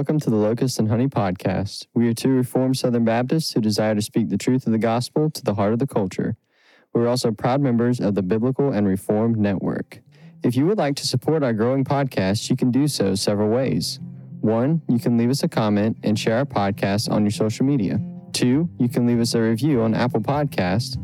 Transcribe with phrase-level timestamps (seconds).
[0.00, 1.86] Welcome to the Locust and Honey podcast.
[1.92, 5.28] We are two Reformed Southern Baptists who desire to speak the truth of the gospel
[5.28, 6.38] to the heart of the culture.
[6.94, 10.00] We're also proud members of the Biblical and Reformed Network.
[10.42, 14.00] If you would like to support our growing podcast, you can do so several ways.
[14.40, 18.00] One, you can leave us a comment and share our podcast on your social media.
[18.32, 20.96] Two, you can leave us a review on Apple Podcasts.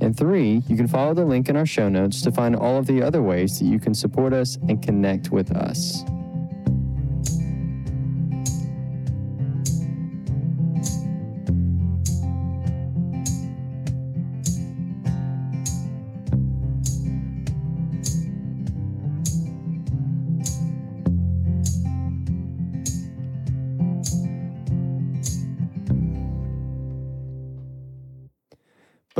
[0.00, 2.86] And three, you can follow the link in our show notes to find all of
[2.86, 6.04] the other ways that you can support us and connect with us.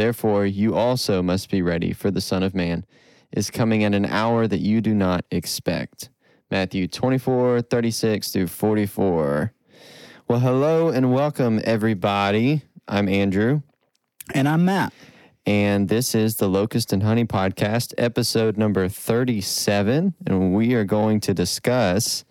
[0.00, 2.86] Therefore, you also must be ready, for the Son of Man
[3.32, 6.08] is coming at an hour that you do not expect.
[6.50, 9.52] Matthew 24, 36 through 44.
[10.26, 12.62] Well, hello and welcome, everybody.
[12.88, 13.60] I'm Andrew.
[14.32, 14.94] And I'm Matt.
[15.44, 20.14] And this is the Locust and Honey Podcast, episode number 37.
[20.26, 22.24] And we are going to discuss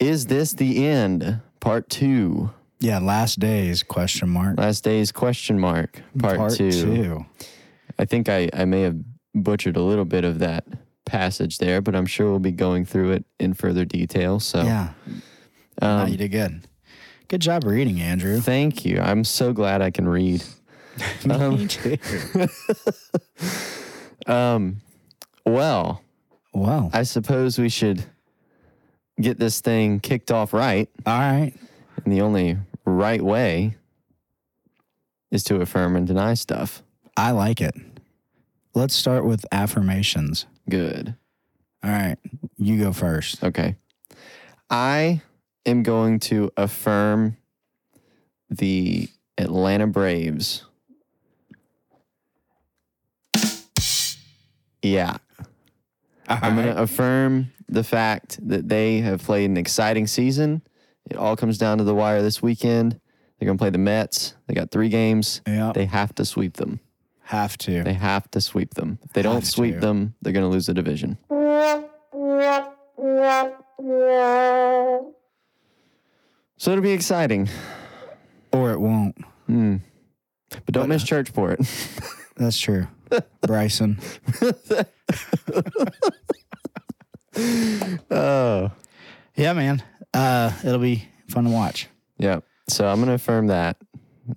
[0.00, 1.42] Is This the End?
[1.60, 2.50] Part Two.
[2.82, 4.56] Yeah, last days question mark.
[4.58, 6.70] Last days question mark part, part two.
[6.72, 7.26] two.
[7.98, 8.96] I think I, I may have
[9.34, 10.64] butchered a little bit of that
[11.04, 14.40] passage there, but I'm sure we'll be going through it in further detail.
[14.40, 14.94] So yeah,
[15.82, 16.62] um, no, you did good.
[17.28, 18.40] Good job reading, Andrew.
[18.40, 18.98] Thank you.
[18.98, 20.42] I'm so glad I can read.
[21.26, 21.98] Me um, too.
[24.26, 24.80] um,
[25.44, 26.02] well,
[26.54, 28.02] well, I suppose we should
[29.20, 30.88] get this thing kicked off right.
[31.04, 31.52] All right.
[32.04, 32.56] And the only
[33.00, 33.76] right way
[35.30, 36.82] is to affirm and deny stuff.
[37.16, 37.74] I like it.
[38.74, 40.44] Let's start with affirmations.
[40.68, 41.14] Good.
[41.82, 42.16] All right.
[42.58, 43.42] You go first.
[43.42, 43.76] Okay.
[44.68, 45.22] I
[45.64, 47.38] am going to affirm
[48.50, 50.64] the Atlanta Braves.
[54.82, 55.16] Yeah.
[56.28, 56.64] All I'm right.
[56.64, 60.60] going to affirm the fact that they have played an exciting season
[61.10, 62.92] it all comes down to the wire this weekend.
[63.38, 64.36] They're going to play the Mets.
[64.46, 65.42] They got three games.
[65.46, 65.74] Yep.
[65.74, 66.78] They have to sweep them.
[67.24, 67.82] Have to.
[67.82, 68.98] They have to sweep them.
[69.02, 69.80] If they have don't sweep to.
[69.80, 71.18] them, they're going to lose the division.
[76.56, 77.48] So it'll be exciting.
[78.52, 79.16] Or it won't.
[79.48, 79.80] Mm.
[80.50, 81.60] But don't but, miss uh, church for it.
[82.36, 82.86] that's true.
[83.42, 83.98] Bryson.
[88.10, 88.70] oh.
[89.34, 89.82] Yeah, man
[90.14, 91.88] uh, it'll be fun to watch.
[92.18, 92.40] Yeah.
[92.68, 93.76] So I'm going to affirm that.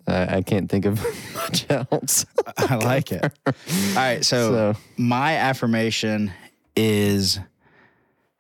[0.07, 1.01] Uh, I can't think of
[1.35, 2.25] much else.
[2.57, 3.23] I like it.
[3.45, 3.53] All
[3.95, 4.23] right.
[4.25, 6.31] So, so, my affirmation
[6.75, 7.39] is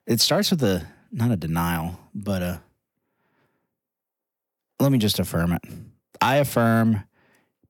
[0.07, 2.61] it starts with a, not a denial, but a,
[4.79, 5.61] let me just affirm it.
[6.21, 7.03] I affirm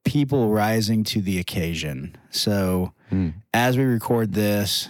[0.06, 2.16] people rising to the occasion.
[2.30, 3.30] So hmm.
[3.54, 4.90] as we record this,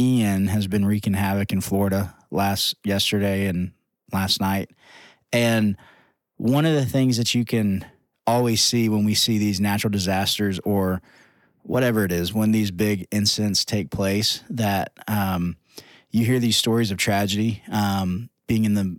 [0.00, 3.72] Ian has been wreaking havoc in Florida last yesterday and
[4.12, 4.70] last night.
[5.32, 5.76] And
[6.36, 7.84] one of the things that you can
[8.26, 11.02] always see when we see these natural disasters or
[11.62, 15.56] whatever it is, when these big incidents take place, that um,
[16.10, 17.62] you hear these stories of tragedy.
[17.70, 18.98] Um, being in the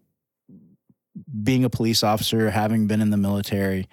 [1.43, 3.87] being a police officer, having been in the military,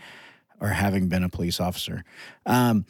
[0.60, 2.04] or having been a police officer,
[2.44, 2.84] um,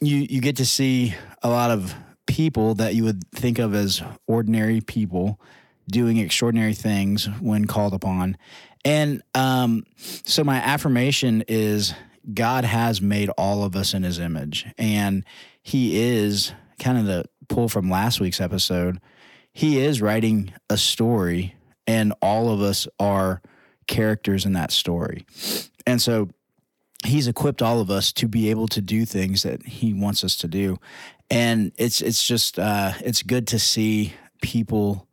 [0.00, 1.94] you you get to see a lot of
[2.26, 5.40] people that you would think of as ordinary people
[5.90, 8.36] doing extraordinary things when called upon.
[8.84, 11.94] And um, so my affirmation is
[12.32, 14.66] God has made all of us in his image.
[14.78, 15.24] And
[15.62, 19.00] he is kind of the pull from last week's episode.
[19.52, 21.54] He is writing a story,
[21.86, 23.40] and all of us are
[23.86, 25.24] characters in that story.
[25.86, 26.28] And so
[27.04, 30.36] he's equipped all of us to be able to do things that he wants us
[30.38, 30.78] to do.
[31.30, 34.12] And it's it's just uh, it's good to see
[34.42, 35.08] people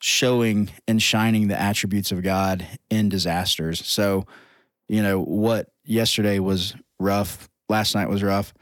[0.00, 3.84] showing and shining the attributes of God in disasters.
[3.86, 4.26] So,
[4.88, 8.52] you know, what yesterday was rough, last night was rough,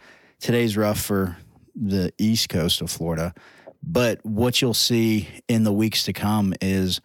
[0.41, 1.37] today's rough for
[1.75, 3.33] the east coast of Florida.
[3.83, 7.01] But what you'll see in the weeks to come is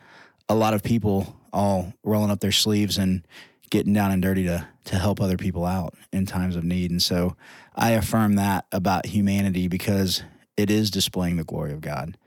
[0.50, 3.26] a lot of people all rolling up their sleeves and
[3.70, 6.92] getting down and dirty to to help other people out in times of need.
[6.92, 7.38] And so
[7.74, 10.24] I affirm that about humanity because
[10.58, 12.18] it is displaying the glory of God.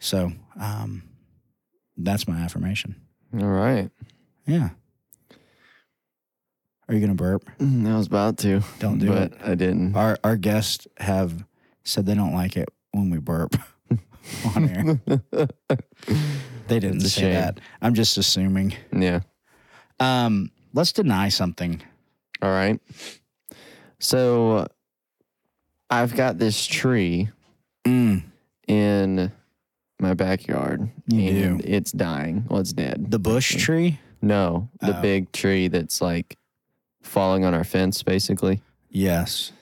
[0.00, 0.30] So
[0.60, 1.02] um,
[1.96, 2.96] that's my affirmation.
[3.38, 3.90] All right.
[4.46, 4.70] Yeah.
[6.86, 7.44] Are you gonna burp?
[7.58, 8.60] Mm, I was about to.
[8.78, 9.38] Don't do but it.
[9.42, 9.96] I didn't.
[9.96, 11.44] Our our guests have
[11.82, 13.56] said they don't like it when we burp
[14.56, 15.48] on air.
[16.68, 17.34] they didn't say shame.
[17.34, 17.60] that.
[17.80, 18.76] I'm just assuming.
[18.94, 19.20] Yeah.
[19.98, 21.80] Um, let's deny something.
[22.42, 22.78] All right.
[23.98, 24.66] So
[25.88, 27.30] I've got this tree
[27.86, 28.22] mm.
[28.68, 29.32] in
[30.04, 30.90] my backyard.
[31.06, 31.64] You and do.
[31.66, 32.44] It's dying.
[32.48, 33.10] Well, it's dead.
[33.10, 33.98] The bush tree?
[34.22, 35.02] No, the oh.
[35.02, 36.38] big tree that's like
[37.02, 38.62] falling on our fence, basically.
[38.90, 39.52] Yes.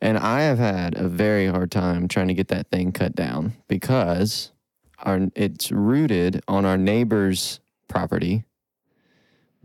[0.00, 3.54] And I have had a very hard time trying to get that thing cut down
[3.68, 4.50] because
[4.98, 8.44] our it's rooted on our neighbor's property,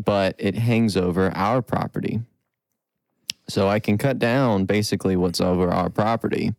[0.03, 2.21] but it hangs over our property.
[3.49, 6.53] So I can cut down basically what's over our property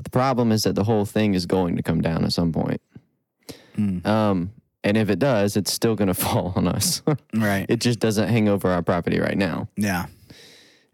[0.00, 2.52] but the problem is that the whole thing is going to come down at some
[2.52, 2.80] point.
[3.76, 4.06] Mm.
[4.06, 4.50] Um,
[4.82, 7.02] and if it does, it's still going to fall on us.
[7.34, 7.66] right.
[7.68, 9.68] It just doesn't hang over our property right now.
[9.76, 10.06] Yeah.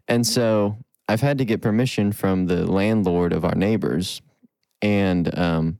[0.09, 0.75] And so
[1.07, 4.21] I've had to get permission from the landlord of our neighbors.
[4.81, 5.79] And um,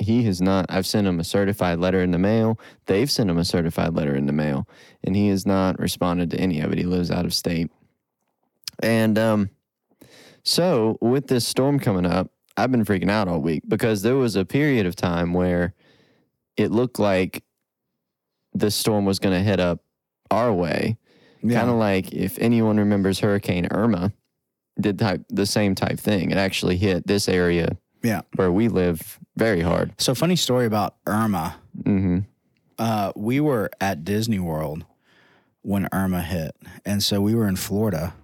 [0.00, 2.58] he has not, I've sent him a certified letter in the mail.
[2.86, 4.66] They've sent him a certified letter in the mail.
[5.04, 6.78] And he has not responded to any of it.
[6.78, 7.70] He lives out of state.
[8.82, 9.50] And um,
[10.46, 14.36] so with this storm coming up, I've been freaking out all week because there was
[14.36, 15.74] a period of time where
[16.56, 17.42] it looked like
[18.54, 19.80] this storm was going to hit up
[20.30, 20.98] our way.
[21.42, 21.58] Yeah.
[21.58, 24.12] Kind of like if anyone remembers Hurricane Irma,
[24.78, 26.30] did type the same type thing.
[26.30, 29.94] It actually hit this area, yeah, where we live, very hard.
[30.00, 31.56] So funny story about Irma.
[31.76, 32.20] Mm-hmm.
[32.78, 34.84] Uh, we were at Disney World
[35.62, 36.54] when Irma hit,
[36.84, 38.14] and so we were in Florida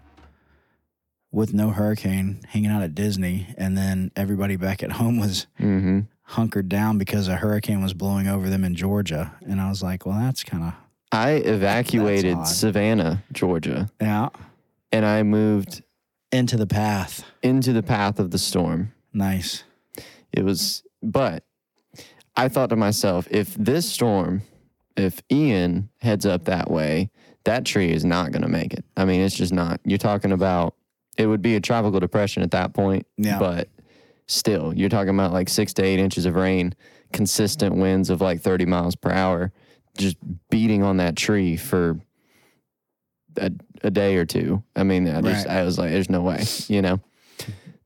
[1.33, 6.01] with no hurricane, hanging out at Disney, and then everybody back at home was mm-hmm.
[6.25, 9.33] hunkered down because a hurricane was blowing over them in Georgia.
[9.47, 10.75] And I was like, well, that's kind of.
[11.11, 13.89] I evacuated Savannah, Georgia.
[14.01, 14.29] Yeah.
[14.93, 15.83] And I moved
[16.31, 18.93] into the path, into the path of the storm.
[19.13, 19.65] Nice.
[20.33, 21.45] It was, but
[22.37, 24.43] I thought to myself, if this storm,
[24.97, 27.11] if Ian heads up that way,
[27.45, 28.85] that tree is not going to make it.
[28.99, 29.81] I mean, it's just not.
[29.85, 30.75] You're talking about
[31.19, 33.07] it would be a tropical depression at that point.
[33.17, 33.39] Yeah.
[33.39, 33.69] But
[34.27, 36.75] still, you're talking about like six to eight inches of rain,
[37.13, 39.53] consistent winds of like 30 miles per hour,
[39.99, 40.17] just
[40.51, 42.01] beating on that tree for
[43.37, 43.51] a,
[43.83, 44.63] a day or two.
[44.75, 45.59] I mean, I just, right.
[45.59, 47.01] I was like, there's no way, you know?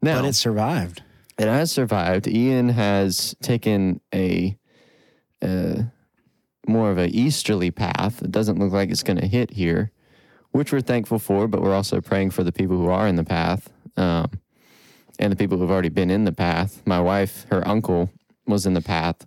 [0.03, 1.03] Now, but it survived.
[1.39, 2.29] It has survived.
[2.29, 4.57] Ian has taken a,
[5.43, 5.83] uh,
[6.69, 8.23] more of a easterly path.
[8.23, 9.91] It doesn't look like it's going to hit here
[10.53, 13.25] which we're thankful for, but we're also praying for the people who are in the
[13.25, 14.31] path um,
[15.19, 16.83] and the people who've already been in the path.
[16.87, 18.11] My wife, her uncle,
[18.47, 19.27] was in the path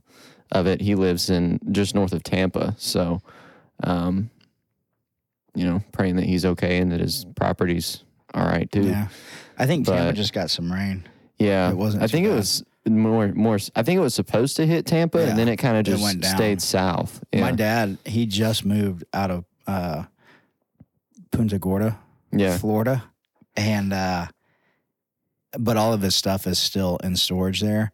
[0.52, 0.82] of it.
[0.82, 2.76] He lives in just north of Tampa.
[2.78, 3.22] So,
[3.84, 4.30] um,
[5.56, 8.88] you know, praying that he's okay and that his property's all right too.
[8.88, 9.08] Yeah.
[9.58, 11.04] I think but, Tampa just got some rain.
[11.38, 11.70] Yeah.
[11.70, 12.04] It wasn't.
[12.04, 12.34] I think bad.
[12.34, 15.26] it was more more I think it was supposed to hit Tampa yeah.
[15.30, 17.22] and then it kind of just stayed south.
[17.32, 17.42] Yeah.
[17.42, 20.04] My dad, he just moved out of uh,
[21.32, 22.00] Punta Gorda,
[22.32, 22.58] yeah.
[22.58, 23.04] Florida,
[23.56, 24.28] and uh,
[25.58, 27.92] but all of his stuff is still in storage there,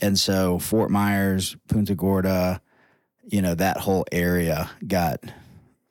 [0.00, 2.60] and so Fort Myers, Punta Gorda,
[3.24, 5.20] you know that whole area got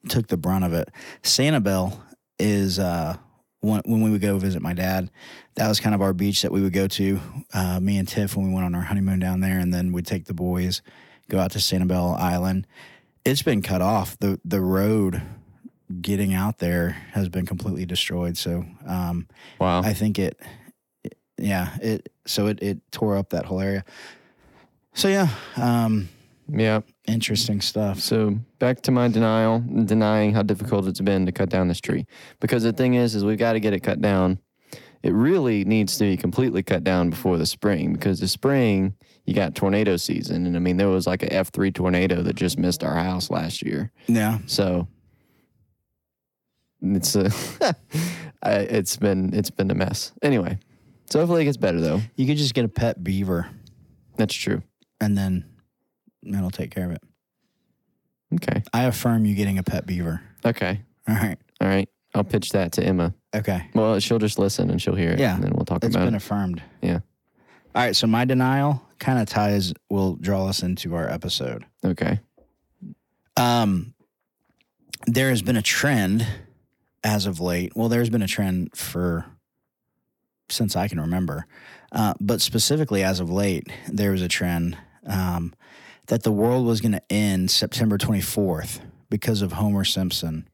[0.09, 0.89] took the brunt of it.
[1.23, 1.97] Sanibel
[2.37, 3.17] is uh,
[3.61, 5.09] when, we would go visit my dad,
[5.55, 7.19] that was kind of our beach that we would go to.
[7.53, 10.05] Uh, me and Tiff when we went on our honeymoon down there, and then we'd
[10.05, 10.81] take the boys
[11.27, 12.67] go out to Sanibel Island.
[13.25, 14.15] It's been cut off.
[14.19, 15.23] the The road
[16.01, 18.37] getting out there has been completely destroyed.
[18.37, 19.27] So, um,
[19.59, 20.39] wow, I think it,
[21.37, 23.83] yeah, it so it it tore up that whole area.
[24.93, 25.27] So yeah,
[25.57, 26.09] um,
[26.47, 27.99] yeah, interesting stuff.
[27.99, 32.05] So back to my denial, denying how difficult it's been to cut down this tree.
[32.39, 34.39] Because the thing is, is we've got to get it cut down.
[35.03, 39.35] It really needs to be completely cut down before the spring because the spring you
[39.35, 42.57] got tornado season, and I mean there was like a F three tornado that just
[42.57, 43.91] missed our house last year.
[44.07, 44.39] Yeah.
[44.47, 44.87] So
[46.93, 47.75] it's uh, a,
[48.77, 50.11] it's been it's been a mess.
[50.21, 50.59] Anyway,
[51.09, 52.01] so hopefully it gets better though.
[52.17, 53.49] You could just get a pet beaver,
[54.17, 54.61] That's true.
[54.99, 55.45] and then
[56.21, 57.01] that'll take care of it.
[58.35, 58.63] Okay.
[58.73, 60.21] I affirm you getting a pet beaver.
[60.45, 60.81] Okay.
[61.07, 61.37] All right.
[61.61, 61.87] All right.
[62.13, 63.13] I'll pitch that to Emma.
[63.33, 63.67] Okay.
[63.73, 65.19] Well, she'll just listen and she'll hear it.
[65.19, 65.35] Yeah.
[65.35, 66.17] And then we'll talk It's about been it.
[66.17, 66.61] affirmed.
[66.81, 66.95] yeah.
[67.75, 67.95] All right.
[67.95, 71.65] So my denial kind of ties will draw us into our episode.
[71.85, 72.19] Okay.
[73.37, 73.93] Um,
[75.05, 76.25] there has been a trend
[77.05, 77.71] as of late.
[77.75, 79.25] Well, there's been a trend for
[80.49, 81.45] since I can remember,
[81.91, 85.53] uh, but specifically as of late, there was a trend um,
[86.07, 90.47] that the world was going to end September 24th because of Homer Simpson.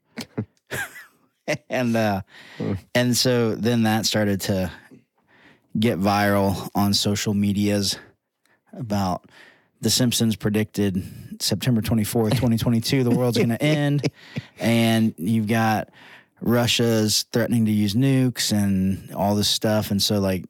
[1.70, 2.22] and uh,
[2.58, 2.74] hmm.
[2.94, 4.72] and so then that started to
[5.80, 7.98] get viral on social medias
[8.78, 9.26] about
[9.80, 14.04] the Simpsons predicted September 24th, 2022, the world's going to end.
[14.60, 15.90] And you've got
[16.42, 19.92] Russia's threatening to use nukes and all this stuff.
[19.92, 20.46] And so, like,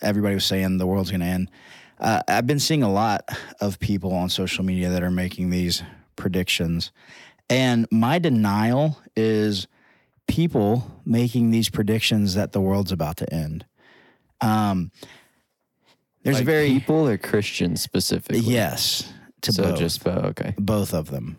[0.00, 1.50] everybody was saying the world's going to end.
[1.98, 3.28] Uh, I've been seeing a lot
[3.60, 5.82] of people on social media that are making these
[6.16, 6.92] predictions.
[7.50, 9.66] And my denial is
[10.28, 13.66] people making these predictions that the world's about to end.
[14.40, 14.90] Um,
[16.22, 18.38] there's like very people or Christians specifically.
[18.40, 19.78] Yes, to so both.
[19.78, 20.24] just both.
[20.24, 21.36] Okay, both of them.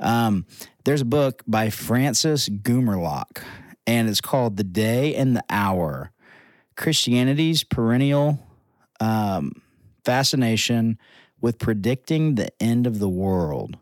[0.00, 0.46] Um,
[0.84, 3.42] there's a book by Francis Gumerlock,
[3.86, 6.12] and it's called The Day and the Hour
[6.76, 8.38] Christianity's Perennial
[9.00, 9.60] um,
[10.04, 10.98] Fascination
[11.40, 13.76] with Predicting the End of the World.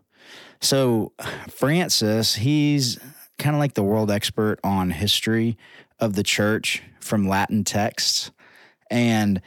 [0.63, 1.13] So,
[1.49, 2.99] Francis, he's
[3.39, 5.59] kind of like the world expert on history
[6.01, 8.31] of the church from Latin texts.
[8.91, 9.43] And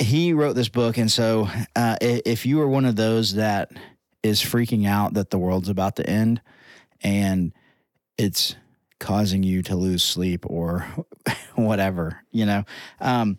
[0.00, 0.96] he wrote this book.
[0.98, 3.70] And so, uh, if you are one of those that
[4.22, 6.40] is freaking out that the world's about to end
[7.02, 7.52] and
[8.16, 8.54] it's
[9.00, 10.86] causing you to lose sleep or
[11.56, 12.64] whatever, you know.
[13.00, 13.38] Um,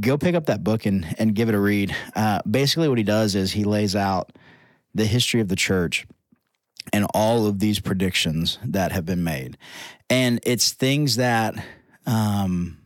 [0.00, 1.94] go pick up that book and, and give it a read.
[2.16, 4.32] Uh, basically, what he does is he lays out
[4.94, 6.06] the history of the church
[6.92, 9.56] and all of these predictions that have been made.
[10.10, 11.54] And it's things that
[12.06, 12.78] um,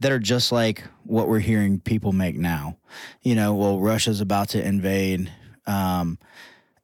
[0.00, 2.78] that are just like what we're hearing people make now.
[3.22, 5.30] You know, well, Russia's about to invade
[5.68, 6.18] um,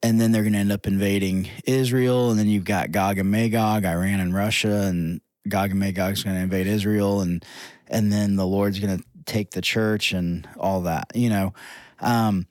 [0.02, 2.30] and then they're going to end up invading Israel.
[2.30, 6.36] And then you've got Gog and Magog, Iran and Russia, and Gog and Magog's going
[6.36, 7.44] to invade Israel, and
[7.88, 11.06] and then the Lord's going to take the church and all that.
[11.14, 11.54] You know,
[12.00, 12.46] um,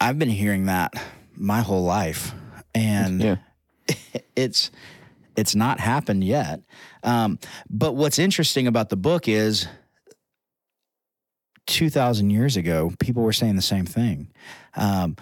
[0.00, 0.92] I've been hearing that
[1.34, 2.32] my whole life,
[2.74, 3.36] and yeah.
[4.36, 4.70] it's
[5.36, 6.60] it's not happened yet.
[7.04, 7.38] Um,
[7.70, 9.68] but what's interesting about the book is.
[11.68, 14.30] 2000 years ago people were saying the same thing
[14.76, 15.16] um,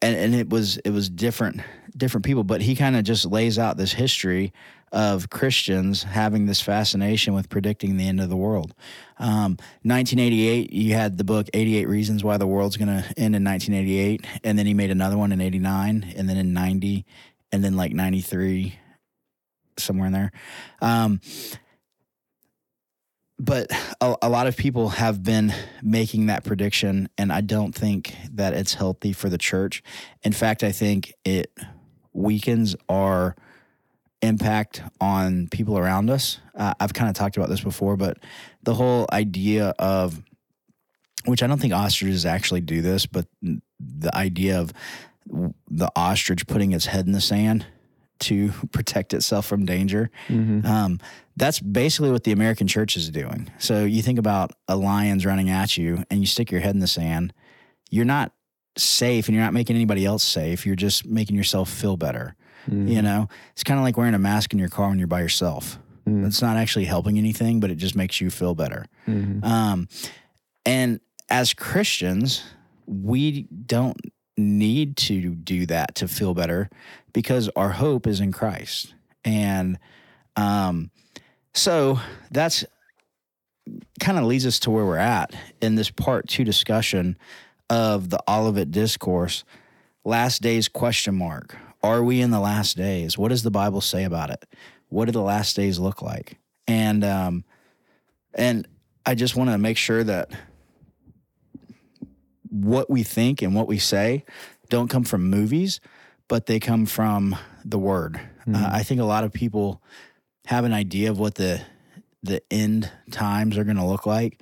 [0.00, 1.60] and, and it was it was different
[1.96, 4.52] different people but he kind of just lays out this history
[4.92, 8.74] of christians having this fascination with predicting the end of the world
[9.18, 13.44] um, 1988 you had the book 88 reasons why the world's going to end in
[13.44, 17.04] 1988 and then he made another one in 89 and then in 90
[17.52, 18.78] and then like 93
[19.78, 20.32] somewhere in there
[20.80, 21.20] um,
[23.42, 28.14] but a, a, lot of people have been making that prediction, and I don't think
[28.34, 29.82] that it's healthy for the church.
[30.22, 31.50] In fact, I think it
[32.12, 33.34] weakens our
[34.22, 36.38] impact on people around us.
[36.54, 38.18] Uh, I've kind of talked about this before, but
[38.62, 40.22] the whole idea of,
[41.24, 44.72] which I don't think ostriches actually do this, but the idea of
[45.26, 47.66] the ostrich putting its head in the sand
[48.22, 50.10] to protect itself from danger.
[50.28, 50.66] Mm-hmm.
[50.66, 50.98] Um,
[51.36, 53.50] that's basically what the American church is doing.
[53.58, 56.80] So you think about a lion's running at you and you stick your head in
[56.80, 57.32] the sand,
[57.90, 58.32] you're not
[58.76, 60.64] safe and you're not making anybody else safe.
[60.64, 62.36] You're just making yourself feel better.
[62.70, 62.88] Mm-hmm.
[62.88, 65.20] You know, it's kind of like wearing a mask in your car when you're by
[65.20, 65.78] yourself.
[66.06, 66.26] Mm-hmm.
[66.26, 68.86] It's not actually helping anything, but it just makes you feel better.
[69.06, 69.44] Mm-hmm.
[69.44, 69.88] Um,
[70.64, 72.44] and as Christians,
[72.86, 73.96] we don't
[74.36, 76.70] need to do that to feel better
[77.12, 78.94] because our hope is in Christ.
[79.24, 79.78] And
[80.36, 80.90] um,
[81.54, 81.98] so
[82.30, 82.64] that's
[84.00, 87.16] kind of leads us to where we're at in this part two discussion
[87.70, 89.44] of the Olivet Discourse.
[90.04, 91.56] Last days question mark.
[91.82, 93.16] Are we in the last days?
[93.16, 94.44] What does the Bible say about it?
[94.88, 96.38] What do the last days look like?
[96.66, 97.44] And um,
[98.34, 98.66] and
[99.06, 100.30] I just want to make sure that
[102.50, 104.24] what we think and what we say
[104.70, 105.80] don't come from movies,
[106.32, 108.16] but they come from the word.
[108.46, 108.54] Uh, mm-hmm.
[108.54, 109.82] Uh, I think a lot of people
[110.46, 111.60] have an idea of what the
[112.22, 114.40] the end times are going to look like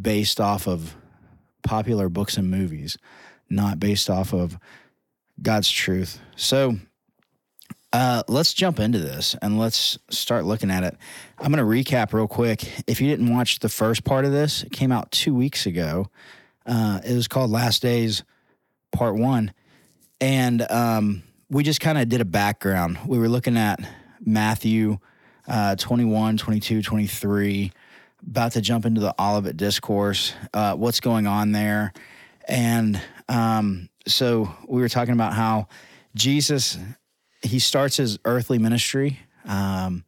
[0.00, 0.96] based off of
[1.62, 2.98] popular books and movies,
[3.48, 4.58] not based off of
[5.40, 6.18] God's truth.
[6.34, 6.78] So
[7.92, 10.96] uh, let's jump into this and let's start looking at it.
[11.38, 12.64] I'm going to recap real quick.
[12.88, 16.08] If you didn't watch the first part of this, it came out two weeks ago.
[16.66, 18.24] Uh, it was called Last Days
[18.90, 19.52] Part One.
[20.20, 22.98] And um, we just kind of did a background.
[23.06, 23.80] We were looking at
[24.24, 24.98] Matthew
[25.46, 27.72] uh, 21, 22, 23,
[28.26, 31.92] about to jump into the Olivet Discourse, uh, what's going on there.
[32.46, 35.68] And um, so we were talking about how
[36.14, 36.78] Jesus,
[37.42, 40.04] he starts his earthly ministry um,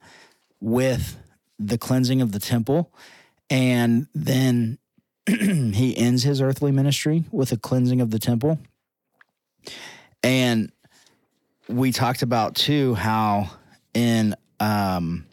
[0.61, 1.17] with
[1.59, 2.93] the cleansing of the temple.
[3.49, 4.79] And then
[5.27, 8.59] he ends his earthly ministry with a cleansing of the temple.
[10.23, 10.71] And
[11.71, 13.51] we talked about too how
[13.95, 15.27] in um,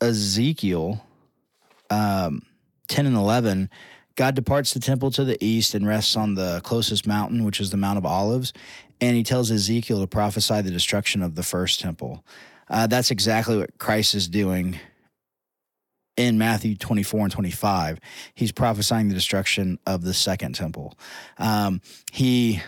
[0.00, 1.04] Ezekiel
[1.88, 2.42] um,
[2.88, 3.70] 10 and 11,
[4.16, 7.70] God departs the temple to the east and rests on the closest mountain, which is
[7.70, 8.52] the Mount of Olives.
[9.00, 12.24] And he tells Ezekiel to prophesy the destruction of the first temple.
[12.68, 14.78] Uh, that's exactly what Christ is doing
[16.16, 17.98] in Matthew 24 and 25.
[18.34, 20.92] He's prophesying the destruction of the second temple.
[21.38, 21.80] Um,
[22.12, 22.62] he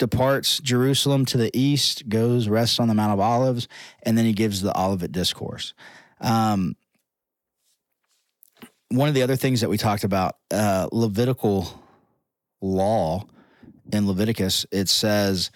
[0.00, 3.68] departs Jerusalem to the east, goes, rests on the Mount of Olives,
[4.02, 5.74] and then he gives the Olivet Discourse.
[6.20, 6.74] Um,
[8.88, 11.80] one of the other things that we talked about, uh, Levitical
[12.60, 13.24] law
[13.92, 15.52] in Leviticus, it says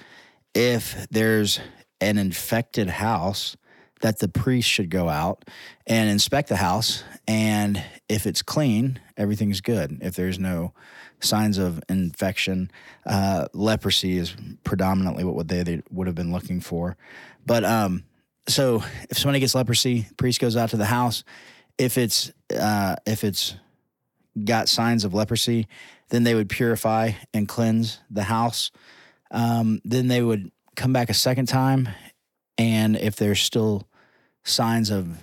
[0.54, 1.58] if there's
[2.00, 3.56] an infected house,
[4.00, 5.46] that the priest should go out
[5.86, 7.02] and inspect the house.
[7.26, 10.00] And if it's clean, everything's good.
[10.02, 10.74] If there's no
[11.20, 12.70] signs of infection.
[13.06, 16.96] Uh, leprosy is predominantly what they, they would have been looking for.
[17.46, 18.04] But um,
[18.46, 21.24] so if somebody gets leprosy, priest goes out to the house.
[21.78, 23.56] If it's uh, if it's
[24.44, 25.66] got signs of leprosy,
[26.10, 28.70] then they would purify and cleanse the house.
[29.30, 31.88] Um, then they would come back a second time,
[32.58, 33.88] and if there's still
[34.44, 35.20] signs of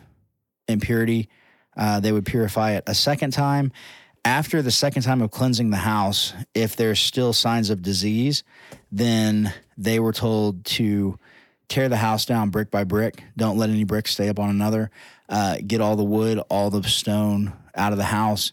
[0.68, 1.30] impurity,
[1.78, 3.72] uh, they would purify it a second time,
[4.24, 8.44] after the second time of cleansing the house, if there's still signs of disease,
[8.92, 11.18] then they were told to
[11.70, 13.24] tear the house down brick by brick.
[13.36, 14.92] Don't let any brick stay up on another.
[15.28, 18.52] Uh, get all the wood, all the stone out of the house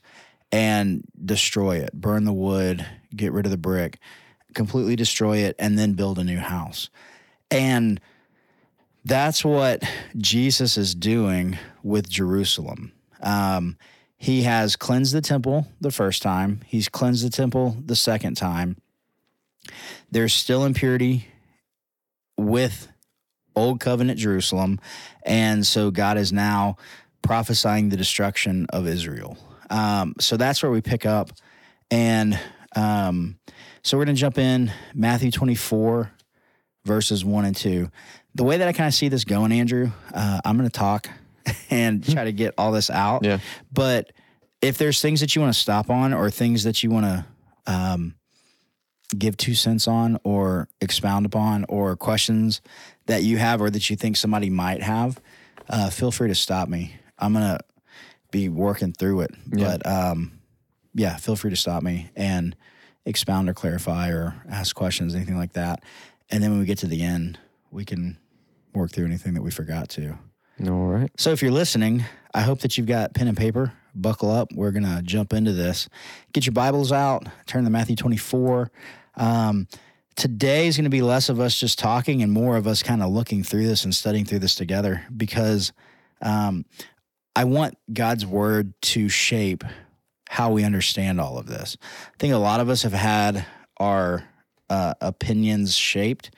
[0.53, 1.93] and destroy it.
[1.93, 3.99] Burn the wood, get rid of the brick,
[4.55, 6.89] completely destroy it, and then build a new house.
[7.51, 8.01] And
[9.05, 9.83] that's what
[10.17, 12.93] Jesus is doing with Jerusalem.
[13.21, 13.77] Um,
[14.19, 18.77] he has cleansed the temple the first time, he's cleansed the temple the second time.
[20.11, 21.29] There's still impurity
[22.37, 22.89] with
[23.55, 24.81] old covenant Jerusalem.
[25.23, 26.77] And so God is now
[27.23, 29.37] prophesying the destruction of Israel.
[29.71, 31.31] Um, so that's where we pick up.
[31.91, 32.39] And
[32.75, 33.39] um,
[33.85, 36.11] so we're going to jump in Matthew 24,
[36.85, 37.89] verses 1 and 2.
[38.35, 41.09] The way that I kind of see this going, Andrew, uh, I'm going to talk
[41.71, 42.13] and hmm.
[42.13, 43.25] try to get all this out.
[43.25, 43.39] Yeah.
[43.73, 44.13] But
[44.61, 47.25] if there's things that you want to stop on or things that you want to
[47.67, 48.15] um,
[49.17, 52.61] give two cents on or expound upon or questions
[53.07, 55.21] that you have or that you think somebody might have,
[55.71, 56.97] uh, feel free to stop me.
[57.19, 57.61] I'm going to
[58.31, 59.31] be working through it.
[59.53, 59.77] Yeah.
[59.79, 60.33] But um,
[60.95, 62.57] yeah, feel free to stop me and
[63.05, 65.83] expound or clarify or ask questions, anything like that.
[66.31, 67.39] And then when we get to the end,
[67.71, 68.19] we can
[68.75, 70.19] work through anything that we forgot to.
[70.67, 71.11] All right.
[71.17, 73.73] So if you're listening, I hope that you've got pen and paper.
[73.95, 74.53] Buckle up.
[74.53, 75.89] We're going to jump into this.
[76.33, 78.71] Get your Bibles out, turn to Matthew 24.
[79.17, 79.69] Um,
[80.17, 83.05] today is going to be less of us just talking and more of us kind
[83.05, 85.73] of looking through this and studying through this together because
[86.23, 86.65] um,
[87.37, 89.63] I want God's word to shape
[90.29, 91.77] how we understand all of this.
[92.13, 93.47] I think a lot of us have had
[93.79, 94.25] our
[94.69, 96.35] uh, opinions shaped,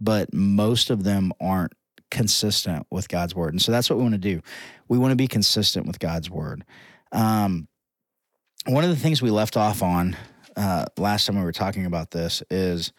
[0.00, 1.72] but most of them aren't
[2.14, 3.52] consistent with God's word.
[3.52, 4.40] And so that's what we want to do.
[4.88, 6.64] We want to be consistent with God's word.
[7.12, 7.68] Um,
[8.66, 10.16] one of the things we left off on
[10.56, 12.92] uh, last time we were talking about this is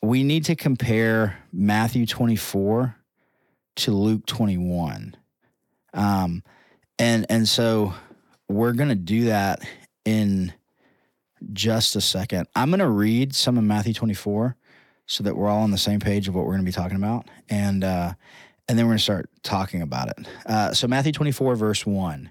[0.00, 2.96] we need to compare Matthew 24
[3.76, 5.14] to Luke 21.
[5.94, 6.42] Um,
[6.98, 7.92] and, and so
[8.48, 9.60] we're going to do that
[10.06, 10.52] in
[11.52, 12.48] just a second.
[12.56, 14.56] I'm going to read some of Matthew 24
[15.06, 16.96] so that we're all on the same page of what we're going to be talking
[16.96, 17.26] about.
[17.48, 18.14] And, uh,
[18.68, 20.26] and then we're going to start talking about it.
[20.46, 22.30] Uh, so, Matthew 24, verse 1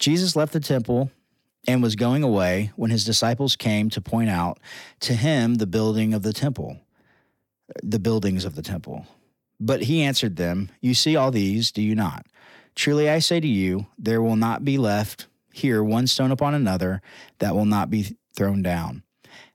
[0.00, 1.10] Jesus left the temple
[1.68, 4.58] and was going away when his disciples came to point out
[5.00, 6.78] to him the building of the temple,
[7.82, 9.06] the buildings of the temple.
[9.60, 12.26] But he answered them, You see all these, do you not?
[12.74, 17.00] Truly I say to you, there will not be left here one stone upon another
[17.38, 19.03] that will not be thrown down.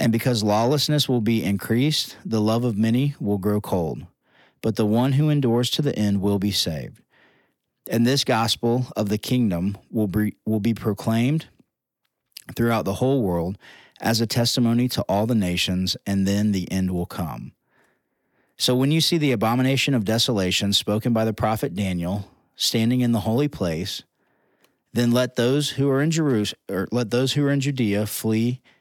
[0.00, 4.06] and because lawlessness will be increased, the love of many will grow cold.
[4.62, 7.02] But the one who endures to the end will be saved.
[7.90, 11.46] And this gospel of the kingdom will be, will be proclaimed
[12.56, 13.58] throughout the whole world
[14.00, 17.52] as a testimony to all the nations, and then the end will come.
[18.56, 23.12] So when you see the abomination of desolation spoken by the prophet Daniel standing in
[23.12, 24.02] the holy place,
[24.94, 28.62] then let those who are in Jerusalem, or let those who are in Judea flee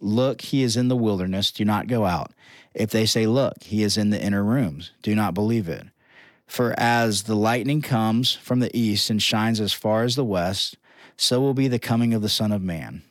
[0.00, 1.50] Look, he is in the wilderness.
[1.50, 2.32] Do not go out.
[2.74, 5.86] If they say, Look, he is in the inner rooms, do not believe it.
[6.46, 10.76] For as the lightning comes from the east and shines as far as the west,
[11.16, 13.02] so will be the coming of the Son of Man.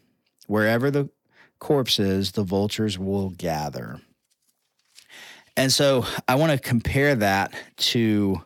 [0.47, 1.09] Wherever the
[1.59, 3.99] corpse is, the vultures will gather.
[5.57, 8.43] And so I want to compare that to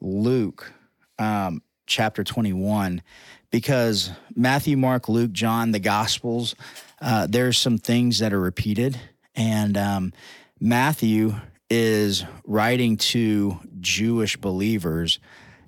[0.00, 0.72] Luke
[1.18, 3.02] um, chapter 21
[3.50, 6.54] because Matthew, Mark, Luke, John, the Gospels,
[7.00, 8.98] uh, there's some things that are repeated.
[9.34, 10.12] And um,
[10.60, 11.34] Matthew
[11.70, 15.18] is writing to Jewish believers,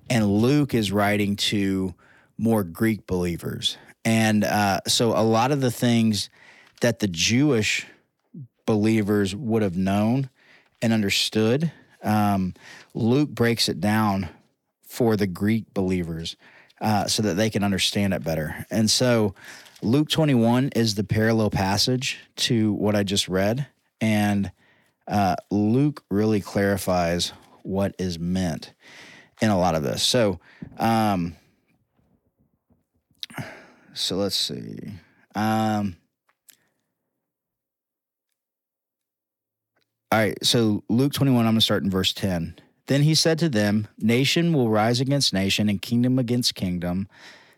[0.08, 1.94] and Luke is writing to
[2.38, 3.76] more Greek believers.
[4.04, 6.30] And uh, so a lot of the things
[6.80, 7.86] that the Jewish
[8.66, 10.30] believers would have known
[10.82, 11.72] and understood,
[12.04, 12.54] um,
[12.94, 14.28] Luke breaks it down
[14.86, 16.36] for the Greek believers
[16.80, 18.64] uh, so that they can understand it better.
[18.70, 19.34] And so
[19.82, 23.66] Luke 21 is the parallel passage to what I just read.
[24.00, 24.50] And
[25.06, 28.72] uh, Luke really clarifies what is meant
[29.42, 30.02] in a lot of this.
[30.02, 30.40] So,
[30.78, 31.36] um,
[33.92, 34.78] so let's see.
[35.34, 35.96] Um,
[40.10, 40.42] all right.
[40.42, 42.56] So, Luke 21, I'm going to start in verse 10.
[42.86, 47.08] Then he said to them, Nation will rise against nation and kingdom against kingdom.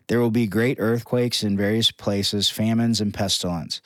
[0.09, 3.79] There will be great earthquakes in various places, famines and pestilence.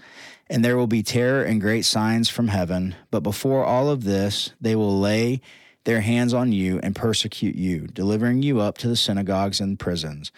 [0.50, 2.96] And there will be terror and great signs from heaven.
[3.12, 5.42] But before all of this, they will lay
[5.84, 10.32] their hands on you and persecute you, delivering you up to the synagogues and prisons.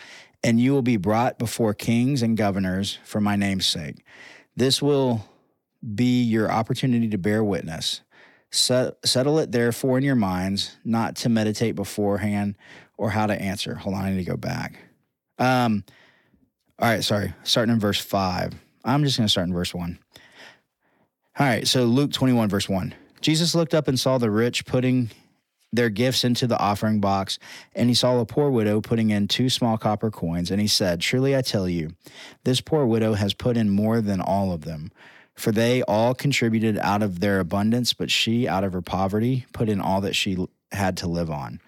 [0.44, 4.04] And you will be brought before kings and governors for my name's sake.
[4.56, 5.30] This will
[5.94, 8.02] be your opportunity to bear witness.
[8.50, 12.56] Set, settle it therefore in your minds, not to meditate beforehand
[12.98, 13.76] or how to answer.
[13.76, 14.80] Hold on, I need to go back.
[15.38, 15.84] Um,
[16.80, 17.34] all right, sorry.
[17.44, 18.54] Starting in verse five.
[18.84, 19.98] I'm just going to start in verse one.
[21.38, 22.94] All right, so Luke 21, verse one.
[23.22, 25.10] Jesus looked up and saw the rich putting
[25.74, 27.40] their gifts into the offering box,
[27.76, 30.52] and he saw a poor widow putting in two small copper coins.
[30.52, 31.90] And he said, Truly I tell you,
[32.46, 34.92] this poor widow has put in more than all of them.
[35.34, 39.68] For they all contributed out of their abundance, but she, out of her poverty, put
[39.68, 40.38] in all that she
[40.72, 41.60] had to live on.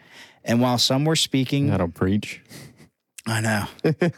[0.45, 2.39] And while some were speaking, that'll preach.
[3.27, 3.67] I know.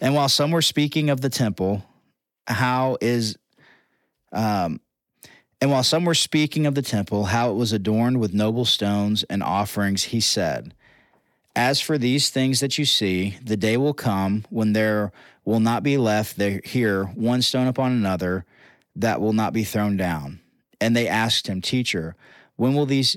[0.00, 1.82] and while some were speaking of the temple,
[2.46, 3.36] how is
[4.32, 4.80] um
[5.60, 9.24] and while some were speaking of the temple, how it was adorned with noble stones
[9.24, 10.74] and offerings, he said,
[11.54, 15.12] As for these things that you see, the day will come when there
[15.44, 18.44] will not be left there, here one stone upon another
[18.96, 20.40] that will not be thrown down.
[20.80, 22.14] And they asked him, Teacher,
[22.56, 23.16] when will these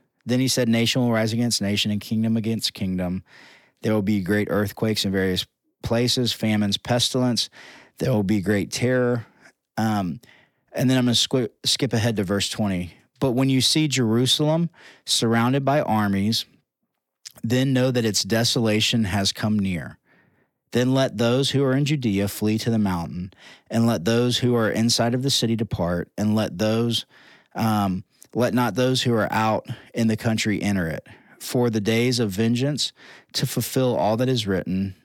[0.25, 3.23] Then he said, Nation will rise against nation and kingdom against kingdom.
[3.81, 5.45] There will be great earthquakes in various
[5.83, 7.49] places, famines, pestilence.
[7.97, 9.25] There will be great terror.
[9.77, 10.21] Um,
[10.73, 12.93] and then I'm going to squ- skip ahead to verse 20.
[13.19, 14.69] But when you see Jerusalem
[15.05, 16.45] surrounded by armies,
[17.43, 19.97] then know that its desolation has come near.
[20.71, 23.33] Then let those who are in Judea flee to the mountain,
[23.69, 27.05] and let those who are inside of the city depart, and let those
[27.55, 31.05] um, let not those who are out in the country enter it.
[31.39, 32.93] For the days of vengeance
[33.33, 34.95] to fulfill all that is written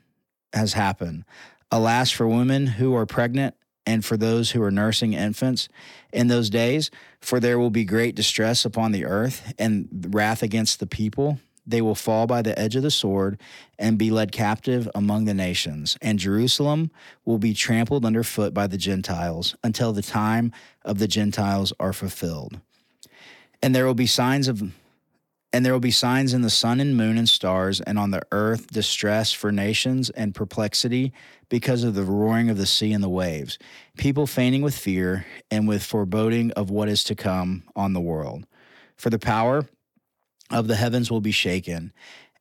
[0.52, 1.24] has happened.
[1.72, 5.68] Alas, for women who are pregnant and for those who are nursing infants
[6.12, 10.78] in those days, for there will be great distress upon the earth and wrath against
[10.78, 11.40] the people.
[11.66, 13.40] They will fall by the edge of the sword
[13.76, 15.98] and be led captive among the nations.
[16.00, 16.92] And Jerusalem
[17.24, 20.52] will be trampled underfoot by the Gentiles until the time
[20.84, 22.60] of the Gentiles are fulfilled.
[23.62, 24.62] And there will be signs of
[25.52, 28.20] and there will be signs in the sun and moon and stars, and on the
[28.30, 31.12] earth distress for nations and perplexity
[31.48, 33.56] because of the roaring of the sea and the waves,
[33.96, 38.44] people fainting with fear and with foreboding of what is to come on the world.
[38.96, 39.66] For the power
[40.50, 41.92] of the heavens will be shaken,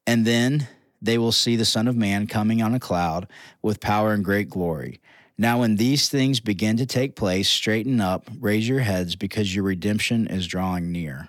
[0.05, 0.67] and then
[1.01, 3.27] they will see the Son of Man coming on a cloud
[3.61, 4.99] with power and great glory.
[5.37, 9.65] Now, when these things begin to take place, straighten up, raise your heads, because your
[9.65, 11.27] redemption is drawing near.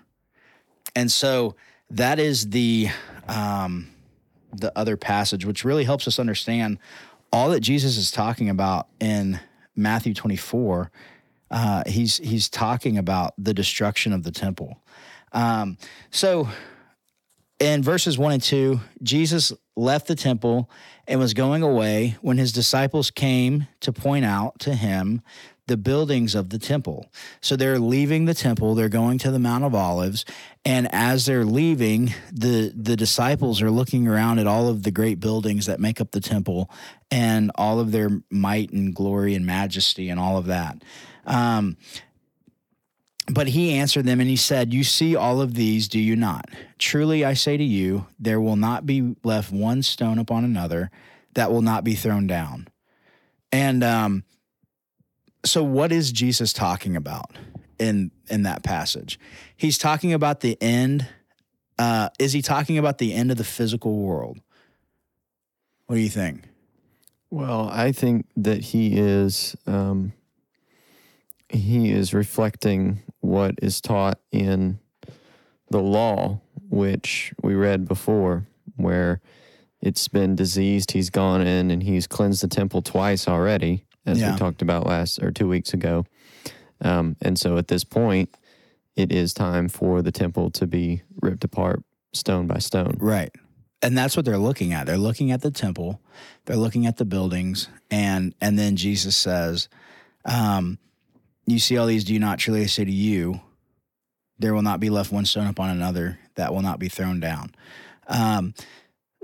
[0.94, 1.56] And so
[1.90, 2.88] that is the
[3.26, 3.88] um,
[4.54, 6.78] the other passage, which really helps us understand
[7.32, 9.40] all that Jesus is talking about in
[9.74, 10.90] Matthew 24.
[11.50, 14.78] Uh, he's he's talking about the destruction of the temple.
[15.32, 15.76] Um,
[16.12, 16.48] so
[17.58, 20.70] in verses 1 and 2, Jesus left the temple
[21.08, 25.22] and was going away when his disciples came to point out to him
[25.66, 27.10] the buildings of the temple.
[27.40, 30.24] So they're leaving the temple, they're going to the Mount of Olives,
[30.64, 35.18] and as they're leaving, the the disciples are looking around at all of the great
[35.18, 36.70] buildings that make up the temple
[37.10, 40.82] and all of their might and glory and majesty and all of that.
[41.26, 41.76] Um,
[43.32, 46.48] but he answered them and he said, You see all of these, do you not?
[46.78, 50.90] Truly I say to you, there will not be left one stone upon another
[51.34, 52.68] that will not be thrown down.
[53.50, 54.24] And um,
[55.44, 57.32] so, what is Jesus talking about
[57.80, 59.18] in in that passage?
[59.56, 61.08] He's talking about the end.
[61.78, 64.38] Uh, is he talking about the end of the physical world?
[65.86, 66.44] What do you think?
[67.30, 70.12] Well, I think that he is um,
[71.48, 74.78] he is reflecting what is taught in
[75.70, 79.20] the law, which we read before, where
[79.82, 80.92] it's been diseased.
[80.92, 84.32] He's gone in and he's cleansed the temple twice already, as yeah.
[84.32, 86.06] we talked about last or two weeks ago.
[86.80, 88.34] Um, and so at this point,
[88.94, 92.96] it is time for the temple to be ripped apart stone by stone.
[92.98, 93.34] Right.
[93.82, 94.86] And that's what they're looking at.
[94.86, 96.00] They're looking at the temple,
[96.44, 99.68] they're looking at the buildings, and and then Jesus says,
[100.24, 100.78] um,
[101.46, 103.40] you see all these do not truly I say to you,
[104.38, 107.54] there will not be left one stone upon another that will not be thrown down.
[108.08, 108.54] Um,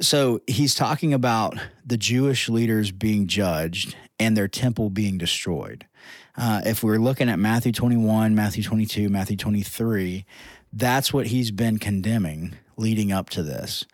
[0.00, 5.87] so he's talking about the Jewish leaders being judged and their temple being destroyed.
[6.37, 10.24] Uh, if we're looking at Matthew 21, Matthew 22, Matthew 23,
[10.72, 13.85] that's what he's been condemning leading up to this.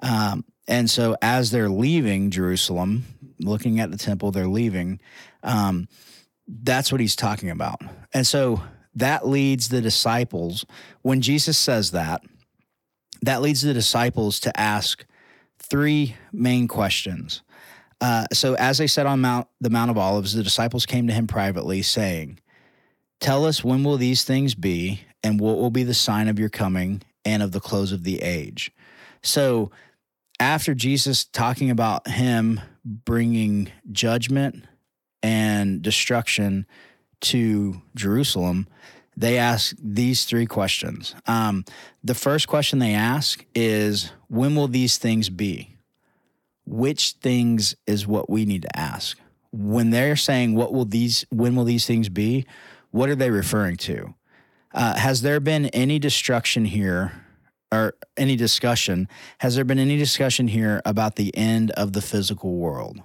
[0.00, 3.04] Um, and so as they're leaving Jerusalem,
[3.40, 5.00] looking at the temple, they're leaving.
[5.42, 5.88] Um,
[6.48, 7.82] that's what he's talking about.
[8.14, 8.62] And so
[8.94, 10.64] that leads the disciples,
[11.02, 12.22] when Jesus says that,
[13.22, 15.04] that leads the disciples to ask
[15.58, 17.42] three main questions.
[18.00, 21.12] Uh, so, as they said on Mount, the Mount of Olives, the disciples came to
[21.12, 22.38] him privately, saying,
[23.20, 26.48] Tell us when will these things be, and what will be the sign of your
[26.48, 28.70] coming and of the close of the age.
[29.24, 29.72] So,
[30.38, 34.64] after Jesus talking about him bringing judgment
[35.22, 36.66] and destruction
[37.20, 38.68] to Jerusalem,
[39.16, 41.14] they ask these three questions.
[41.26, 41.64] Um,
[42.04, 45.76] the first question they ask is, When will these things be?
[46.64, 49.18] Which things is what we need to ask?
[49.50, 52.46] When they're saying, What will these, when will these things be?
[52.90, 54.14] What are they referring to?
[54.72, 57.24] Uh, has there been any destruction here
[57.72, 59.08] or any discussion?
[59.38, 63.00] Has there been any discussion here about the end of the physical world?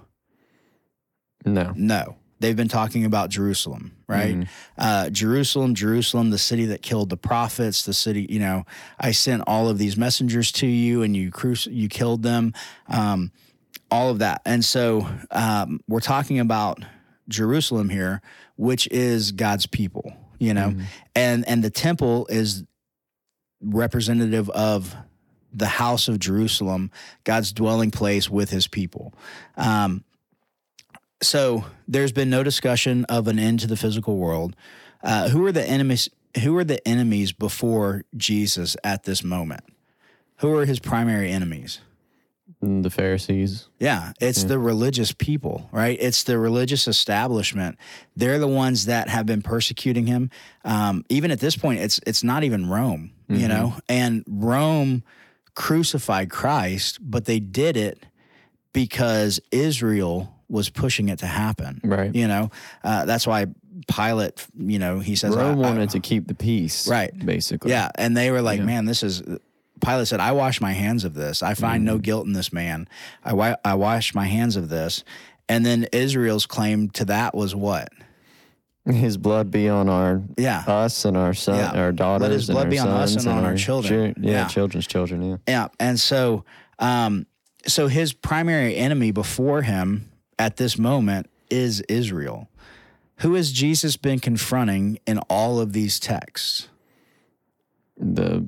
[1.44, 1.72] No.
[1.76, 2.16] No.
[2.40, 4.34] They've been talking about Jerusalem, right?
[4.34, 4.48] Mm.
[4.76, 8.26] Uh, Jerusalem, Jerusalem, the city that killed the prophets, the city.
[8.28, 8.64] You know,
[8.98, 11.30] I sent all of these messengers to you, and you
[11.70, 12.52] you killed them,
[12.88, 13.30] um,
[13.90, 14.42] all of that.
[14.44, 16.82] And so um, we're talking about
[17.28, 18.20] Jerusalem here,
[18.56, 20.84] which is God's people, you know, mm.
[21.14, 22.64] and and the temple is
[23.62, 24.94] representative of
[25.54, 26.90] the house of Jerusalem,
[27.22, 29.14] God's dwelling place with His people.
[29.56, 30.04] Um,
[31.24, 34.54] so there's been no discussion of an end to the physical world.
[35.02, 36.08] Uh, who are the enemies?
[36.42, 39.60] Who are the enemies before Jesus at this moment?
[40.38, 41.80] Who are his primary enemies?
[42.62, 43.68] Mm, the Pharisees.
[43.78, 44.48] Yeah, it's yeah.
[44.48, 45.96] the religious people, right?
[46.00, 47.76] It's the religious establishment.
[48.16, 50.30] They're the ones that have been persecuting him.
[50.64, 53.40] Um, even at this point, it's it's not even Rome, mm-hmm.
[53.40, 53.74] you know.
[53.88, 55.04] And Rome
[55.54, 58.04] crucified Christ, but they did it
[58.72, 61.80] because Israel was pushing it to happen.
[61.84, 62.14] Right.
[62.14, 62.50] You know,
[62.84, 63.46] uh, that's why
[63.92, 66.88] Pilate, you know, he says Rome I, wanted I, to keep the peace.
[66.88, 67.12] Right.
[67.26, 67.72] Basically.
[67.72, 67.90] Yeah.
[67.96, 68.64] And they were like, yeah.
[68.64, 69.22] man, this is.
[69.84, 71.42] Pilate said, I wash my hands of this.
[71.42, 71.86] I find mm.
[71.86, 72.88] no guilt in this man.
[73.24, 75.02] I, I wash my hands of this.
[75.48, 77.88] And then Israel's claim to that was what?
[78.86, 81.80] His blood be on our yeah us and our son yeah.
[81.80, 82.22] our daughters.
[82.22, 84.14] Let his blood be on us and, and on our, our children.
[84.20, 85.22] yeah, yeah, children's children.
[85.26, 85.36] Yeah.
[85.48, 86.44] Yeah, and so,
[86.78, 87.26] um,
[87.66, 92.48] so his primary enemy before him at this moment is Israel.
[93.18, 96.68] Who has Jesus been confronting in all of these texts?
[97.96, 98.46] The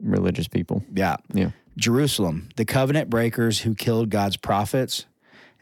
[0.00, 0.84] religious people.
[0.94, 1.16] Yeah.
[1.32, 1.50] Yeah.
[1.76, 5.06] Jerusalem, the covenant breakers who killed God's prophets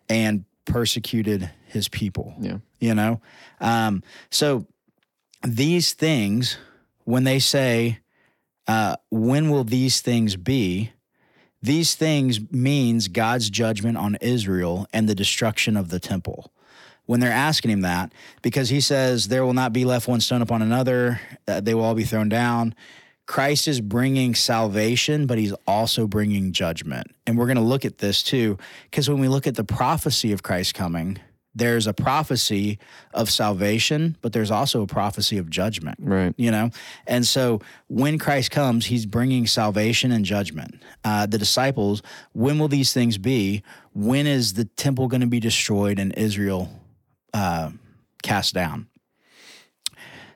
[0.09, 2.35] and persecuted his people.
[2.41, 2.59] Yeah.
[2.81, 3.21] You know?
[3.61, 4.67] Um, so
[5.45, 6.59] these things,
[7.05, 8.01] when they say,
[8.67, 10.93] uh, when will these things be?
[11.63, 16.53] These things means God's judgment on Israel and the destruction of the temple.
[17.07, 20.43] When they're asking him that, because he says, There will not be left one stone
[20.43, 22.75] upon another, uh, they will all be thrown down.
[23.27, 27.09] Christ is bringing salvation, but he's also bringing judgment.
[27.27, 28.57] And we're going to look at this too,
[28.91, 31.19] because when we look at the prophecy of Christ coming,
[31.59, 32.79] there's a prophecy
[33.13, 35.99] of salvation, but there's also a prophecy of judgment.
[36.01, 36.33] Right.
[36.37, 36.71] You know,
[37.07, 40.81] and so when Christ comes, he's bringing salvation and judgment.
[41.05, 43.63] Uh, the disciples, when will these things be?
[43.93, 46.71] When is the temple going to be destroyed and Israel
[47.35, 47.71] uh,
[48.23, 48.87] cast down?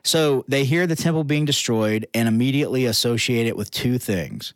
[0.05, 4.53] So they hear the temple being destroyed and immediately associate it with two things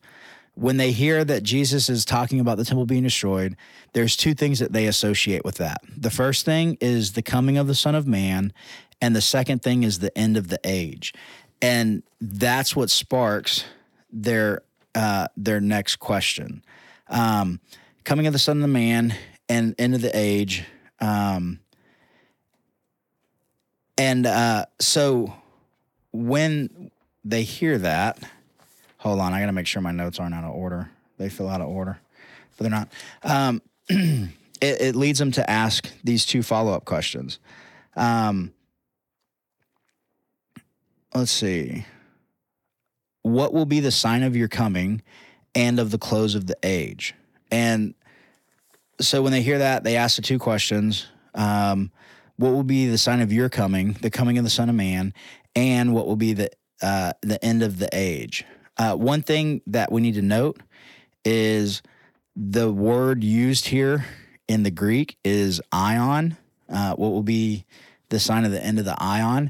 [0.58, 3.56] when they hear that Jesus is talking about the temple being destroyed,
[3.94, 5.78] there's two things that they associate with that.
[5.96, 8.52] The first thing is the coming of the Son of Man,
[9.00, 11.14] and the second thing is the end of the age.
[11.62, 13.66] And that's what sparks
[14.12, 14.62] their
[14.96, 16.64] uh, their next question.
[17.08, 17.62] Um,
[18.04, 19.14] coming of the Son of Man
[19.48, 20.64] and end of the age.
[21.00, 21.60] Um,
[23.96, 25.36] and uh, so
[26.12, 26.90] when
[27.24, 28.18] they hear that,
[29.08, 30.90] Hold on, I got to make sure my notes aren't out of order.
[31.18, 31.98] They feel out of order,
[32.58, 32.92] but they're not.
[33.24, 34.30] Um, it,
[34.82, 37.40] it, leads them to ask these two follow up questions.
[37.96, 38.54] Um,
[41.16, 41.86] let's see.
[43.22, 45.02] What will be the sign of your coming
[45.56, 47.16] and of the close of the age?
[47.50, 47.94] And
[49.00, 51.08] so when they hear that, they ask the two questions.
[51.34, 51.94] Um,
[52.36, 55.14] what will be the sign of your coming, the coming of the Son of Man,
[55.56, 56.50] and what will be the
[56.82, 58.44] uh, the end of the age?
[58.78, 60.60] Uh, one thing that we need to note
[61.26, 61.82] is
[62.36, 64.06] the word used here
[64.48, 66.38] in the Greek is aion,
[66.70, 67.66] uh, what will be
[68.10, 69.50] the sign of the end of the aion.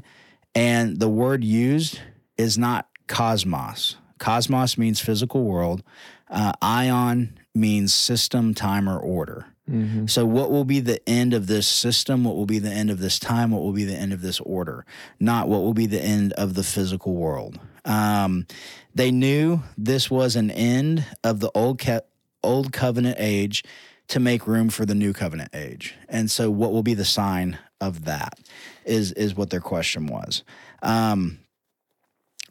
[0.54, 2.00] And the word used
[2.36, 3.96] is not cosmos.
[4.18, 5.82] Cosmos means physical world,
[6.30, 9.46] uh, aion means system, time, or order.
[9.70, 10.06] Mm-hmm.
[10.06, 12.24] So, what will be the end of this system?
[12.24, 13.50] What will be the end of this time?
[13.50, 14.86] What will be the end of this order?
[15.20, 17.60] Not what will be the end of the physical world.
[17.88, 18.46] Um,
[18.94, 22.02] they knew this was an end of the old co-
[22.44, 23.64] old covenant age
[24.08, 25.94] to make room for the new covenant age.
[26.08, 28.38] And so, what will be the sign of that?
[28.84, 30.44] Is is what their question was.
[30.82, 31.38] Um,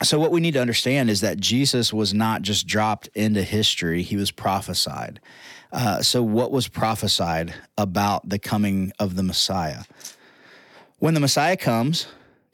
[0.04, 4.02] so what we need to understand is that Jesus was not just dropped into history;
[4.02, 5.20] he was prophesied.
[5.72, 9.84] Uh, so, what was prophesied about the coming of the Messiah?
[11.00, 12.08] When the Messiah comes,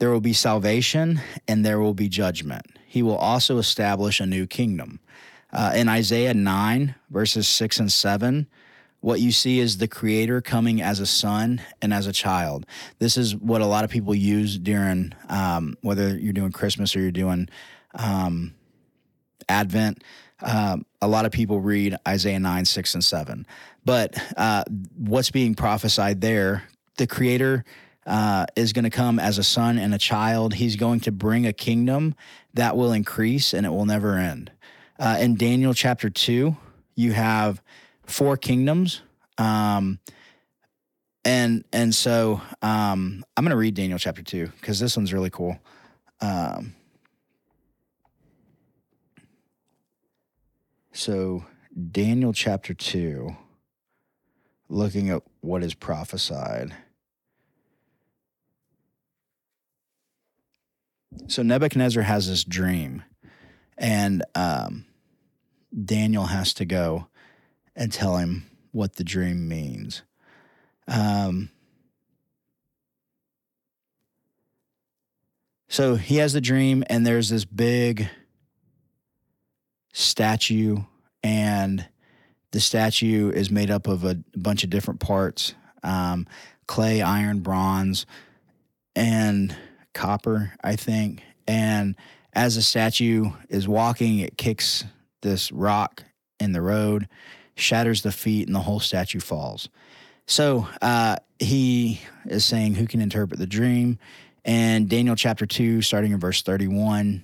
[0.04, 2.66] there will be salvation and there will be judgment.
[2.86, 5.00] He will also establish a new kingdom.
[5.54, 8.46] Uh, in Isaiah 9, verses 6 and 7,
[9.00, 12.66] what you see is the creator coming as a son and as a child.
[13.00, 17.00] This is what a lot of people use during, um, whether you're doing Christmas or
[17.00, 17.48] you're doing
[17.96, 18.54] um,
[19.48, 20.04] Advent.
[20.42, 23.48] Uh, a lot of people read Isaiah 9, 6, and 7.
[23.86, 24.66] But uh,
[24.98, 26.64] what's being prophesied there,
[26.98, 27.64] the creator
[28.06, 30.56] uh, is going to come as a son and a child.
[30.56, 32.16] He's going to bring a kingdom
[32.54, 34.52] that will increase and it will never end.
[35.00, 36.56] Uh, in Daniel chapter 2,
[36.96, 37.62] you have
[38.06, 39.02] four kingdoms.
[39.38, 40.00] Um,
[41.26, 45.30] and and so um, I'm going to read Daniel chapter 2 because this one's really
[45.30, 45.58] cool.
[46.22, 46.76] Um,
[50.94, 51.46] so,
[51.92, 53.36] Daniel chapter 2,
[54.70, 56.76] looking at what is prophesied.
[61.28, 63.04] so Nebuchadnezzar has this dream,
[63.78, 64.86] and um,
[65.86, 67.08] Daniel has to go
[67.76, 70.04] and tell him what the dream means.
[70.88, 71.50] Um,
[75.68, 78.10] so he has the dream, and there's this big
[79.94, 80.78] statue,
[81.24, 81.86] and
[82.52, 85.56] the statue is made up of a bunch of different parts
[85.86, 86.28] um,
[86.66, 88.06] clay, iron, bronze,
[88.96, 89.54] and
[89.94, 91.24] copper, I think.
[91.48, 91.96] And
[92.34, 94.84] as the statue is walking, it kicks
[95.22, 96.04] this rock
[96.40, 97.08] in the road,
[97.56, 99.70] shatters the feet, and the whole statue falls.
[100.26, 104.00] So uh, he is saying, Who can interpret the dream?
[104.46, 107.24] And Daniel chapter 2, starting in verse 31,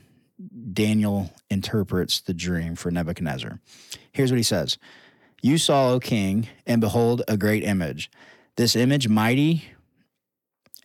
[0.71, 3.59] Daniel interprets the dream for Nebuchadnezzar.
[4.13, 4.77] Here's what he says
[5.41, 8.11] You saw, O king, and behold, a great image.
[8.57, 9.63] This image mighty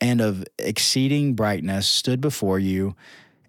[0.01, 2.95] and of exceeding brightness stood before you,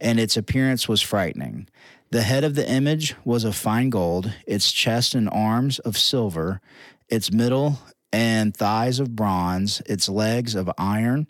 [0.01, 1.69] and its appearance was frightening.
[2.11, 6.61] The head of the image was of fine gold, its chest and arms of silver,
[7.09, 7.81] its middle
[8.13, 11.27] and thighs of bronze, its legs of iron,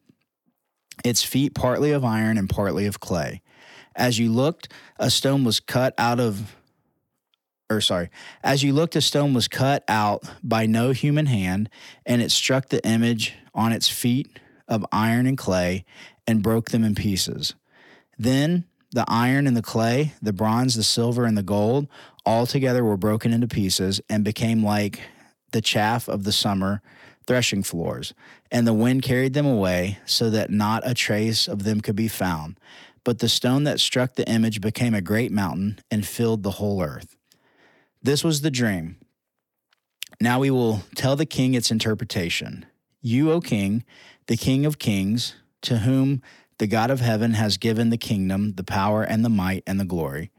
[1.04, 3.40] its feet partly of iron and partly of clay.
[3.94, 6.54] As you looked, a stone was cut out of
[7.68, 8.08] or sorry,
[8.44, 11.68] as you looked, a stone was cut out by no human hand,
[12.04, 14.38] and it struck the image on its feet
[14.68, 15.84] of iron and clay
[16.26, 17.54] and broke them in pieces.
[18.18, 21.88] Then the iron and the clay, the bronze, the silver, and the gold
[22.24, 25.00] all together were broken into pieces and became like
[25.52, 26.82] the chaff of the summer
[27.26, 28.14] threshing floors.
[28.50, 32.08] And the wind carried them away so that not a trace of them could be
[32.08, 32.58] found.
[33.04, 36.82] But the stone that struck the image became a great mountain and filled the whole
[36.82, 37.16] earth.
[38.02, 38.96] This was the dream.
[40.20, 42.64] Now we will tell the king its interpretation.
[43.02, 43.84] You, O king,
[44.26, 46.20] the King of Kings, to whom
[46.58, 49.84] the God of heaven has given the kingdom, the power, and the might, and the
[49.84, 50.30] glory,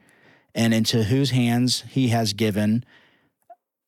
[0.53, 2.83] and into whose hands he has given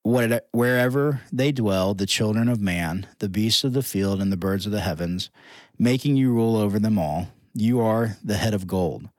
[0.04, 4.38] what, wherever they dwell, the children of man, the beasts of the field, and the
[4.38, 5.30] birds of the heavens,
[5.78, 7.28] making you rule over them all.
[7.54, 9.10] You are the head of gold.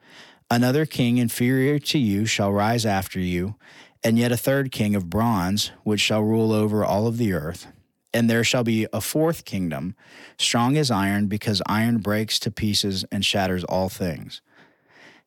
[0.50, 3.56] Another king inferior to you shall rise after you,
[4.02, 7.66] and yet a third king of bronze, which shall rule over all of the earth.
[8.12, 9.94] And there shall be a fourth kingdom,
[10.38, 14.42] strong as iron, because iron breaks to pieces and shatters all things.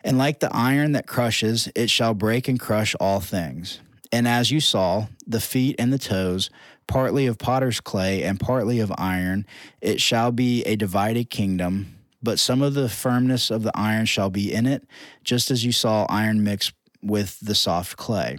[0.04, 3.80] And like the iron that crushes, it shall break and crush all things.
[4.12, 6.50] And as you saw, the feet and the toes,
[6.88, 9.46] partly of potter's clay and partly of iron,
[9.80, 11.96] it shall be a divided kingdom.
[12.22, 14.86] But some of the firmness of the iron shall be in it,
[15.24, 18.38] just as you saw iron mixed with the soft clay.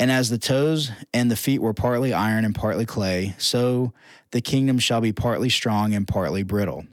[0.00, 3.92] And as the toes and the feet were partly iron and partly clay, so
[4.30, 6.86] the kingdom shall be partly strong and partly brittle.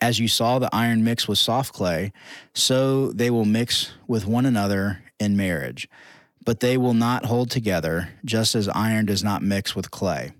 [0.00, 2.12] As you saw the iron mix with soft clay,
[2.54, 5.88] so they will mix with one another in marriage.
[6.44, 10.32] But they will not hold together, just as iron does not mix with clay.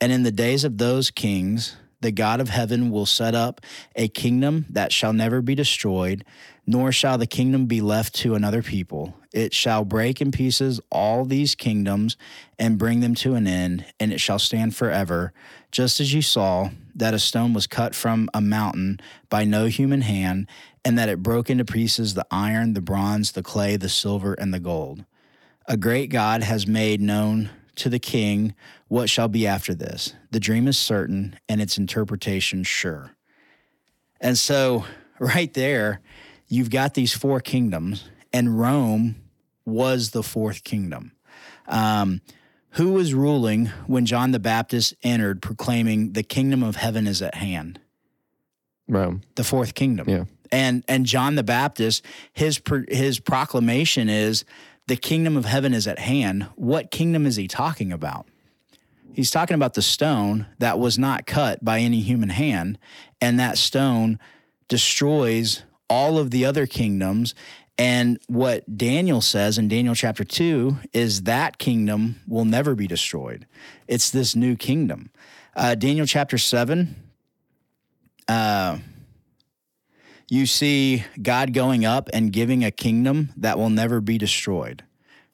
[0.00, 3.60] And in the days of those kings, the God of heaven will set up
[3.96, 6.24] a kingdom that shall never be destroyed,
[6.66, 9.14] nor shall the kingdom be left to another people.
[9.32, 12.16] It shall break in pieces all these kingdoms
[12.58, 15.32] and bring them to an end, and it shall stand forever.
[15.70, 19.00] Just as you saw that a stone was cut from a mountain
[19.30, 20.48] by no human hand,
[20.84, 24.52] and that it broke into pieces the iron, the bronze, the clay, the silver, and
[24.52, 25.04] the gold.
[25.68, 28.54] A great God has made known to the king,
[28.88, 30.14] What shall be after this?
[30.30, 33.12] The dream is certain and its interpretation sure.
[34.20, 34.84] And so,
[35.18, 36.00] right there,
[36.48, 39.16] you've got these four kingdoms, and Rome
[39.64, 41.12] was the fourth kingdom.
[41.68, 42.20] Um,
[42.76, 47.34] who was ruling when John the Baptist entered, proclaiming the kingdom of heaven is at
[47.34, 47.78] hand?
[48.88, 50.08] Rome, the fourth kingdom.
[50.08, 54.44] Yeah, and and John the Baptist, his his proclamation is
[54.86, 58.26] the kingdom of heaven is at hand, what kingdom is he talking about?
[59.12, 62.78] He's talking about the stone that was not cut by any human hand,
[63.20, 64.18] and that stone
[64.68, 67.34] destroys all of the other kingdoms.
[67.78, 73.46] And what Daniel says in Daniel chapter 2 is that kingdom will never be destroyed.
[73.86, 75.10] It's this new kingdom.
[75.54, 76.96] Uh, Daniel chapter 7,
[78.28, 78.78] uh,
[80.32, 84.82] you see God going up and giving a kingdom that will never be destroyed,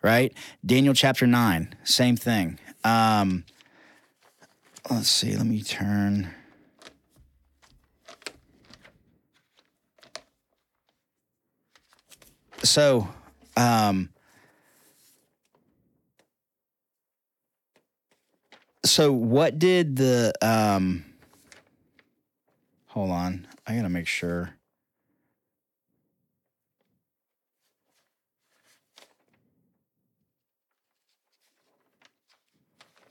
[0.02, 0.34] right?
[0.66, 2.58] Daniel chapter 9, same thing.
[2.82, 3.44] Um,
[4.90, 6.34] let's see, let me turn.
[12.64, 13.06] So,
[13.56, 14.10] um,
[18.84, 21.04] so what did the um
[22.86, 24.54] hold on i gotta make sure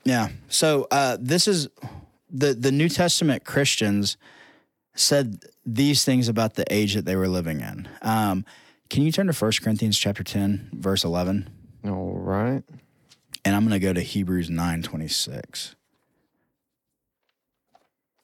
[0.08, 0.28] Yeah.
[0.48, 1.68] So uh, this is
[2.30, 4.16] the the New Testament Christians
[4.94, 7.86] said these things about the age that they were living in.
[8.00, 8.46] Um,
[8.88, 11.48] can you turn to 1 Corinthians chapter 10, verse 11?
[11.84, 12.62] All right.
[13.44, 15.74] And I'm going to go to Hebrews 9 26.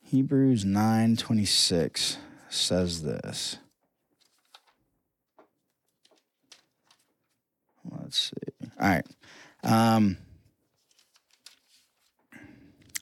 [0.04, 2.16] Hebrews 9 26
[2.48, 3.58] says this.
[8.00, 8.70] Let's see.
[8.80, 9.06] All right.
[9.62, 10.16] Um,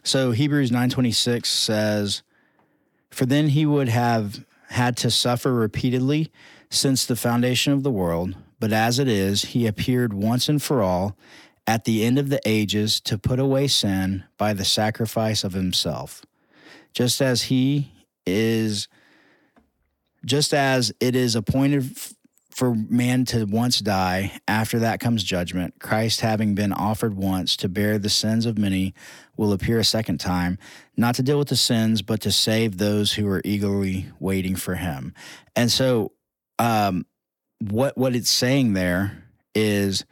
[0.05, 2.23] so Hebrews 9:26 says,
[3.11, 6.31] "For then he would have had to suffer repeatedly
[6.71, 10.83] since the foundation of the world, but as it is, he appeared once and for
[10.83, 11.17] all
[11.67, 16.25] at the end of the ages to put away sin by the sacrifice of himself.
[16.95, 17.93] Just as he
[18.27, 18.89] is
[20.25, 21.97] just as it is appointed
[22.53, 25.75] for man to once die, after that comes judgment.
[25.81, 28.93] Christ, having been offered once to bear the sins of many,
[29.39, 30.59] will appear a second time,
[30.97, 34.75] not to deal with the sins, but to save those who are eagerly waiting for
[34.75, 35.15] him.
[35.57, 36.13] And so,
[36.59, 37.07] um,
[37.61, 39.23] what what it's saying there
[39.55, 40.05] is,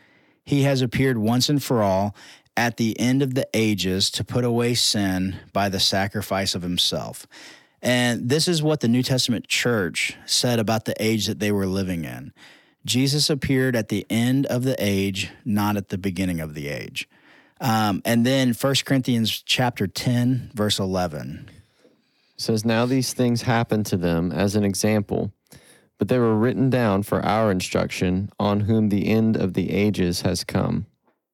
[0.43, 2.17] he has appeared once and for all
[2.57, 7.27] at the end of the ages to put away sin by the sacrifice of himself.
[7.83, 11.67] And this is what the New Testament church said about the age that they were
[11.67, 12.33] living in.
[12.85, 17.09] Jesus appeared at the end of the age, not at the beginning of the age.
[17.61, 21.49] Um, and then 1 Corinthians chapter 10, verse 11.
[22.37, 25.33] says, Now these things happened to them as an example,
[25.99, 30.23] but they were written down for our instruction, on whom the end of the ages
[30.23, 30.87] has come.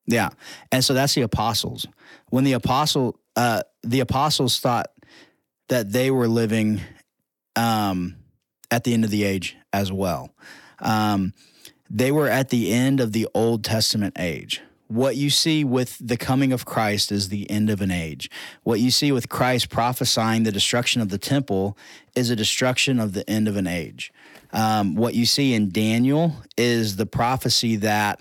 [0.07, 0.30] Yeah.
[0.72, 1.86] And so that's the apostles.
[2.30, 4.88] When the apostle, uh, the apostles thought
[5.69, 6.81] that they were living
[7.57, 8.17] um,
[8.71, 10.31] at the end of the age as well.
[10.79, 11.33] Um,
[11.91, 14.61] they were at the end of the Old Testament age.
[14.89, 18.31] What you see with the coming of Christ is the end of an age.
[18.62, 21.77] What you see with Christ prophesying the destruction of the temple
[22.14, 24.12] is a destruction of the end of an age.
[24.53, 28.21] Um, what you see in Daniel is the prophecy that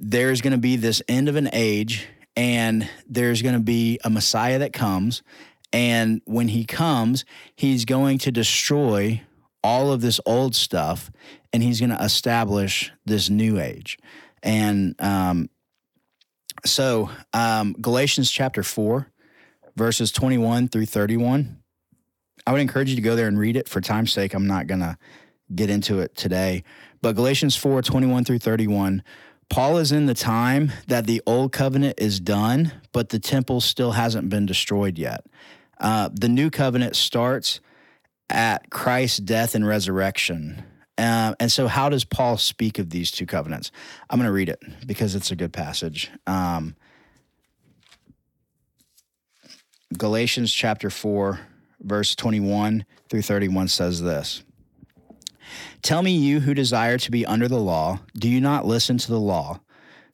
[0.00, 4.10] there's going to be this end of an age and there's going to be a
[4.10, 5.22] Messiah that comes
[5.76, 9.20] and when he comes, he's going to destroy
[9.62, 11.10] all of this old stuff
[11.52, 13.98] and he's going to establish this new age.
[14.42, 15.50] And um,
[16.64, 19.06] so, um, Galatians chapter 4,
[19.76, 21.58] verses 21 through 31.
[22.46, 23.68] I would encourage you to go there and read it.
[23.68, 24.96] For time's sake, I'm not going to
[25.54, 26.64] get into it today.
[27.02, 29.02] But Galatians 4 21 through 31,
[29.50, 33.92] Paul is in the time that the old covenant is done, but the temple still
[33.92, 35.26] hasn't been destroyed yet.
[35.78, 37.60] Uh, the new covenant starts
[38.30, 40.64] at Christ's death and resurrection.
[40.98, 43.70] Uh, and so, how does Paul speak of these two covenants?
[44.08, 46.10] I'm going to read it because it's a good passage.
[46.26, 46.74] Um,
[49.96, 51.38] Galatians chapter 4,
[51.82, 54.42] verse 21 through 31 says this
[55.82, 59.08] Tell me, you who desire to be under the law, do you not listen to
[59.08, 59.60] the law?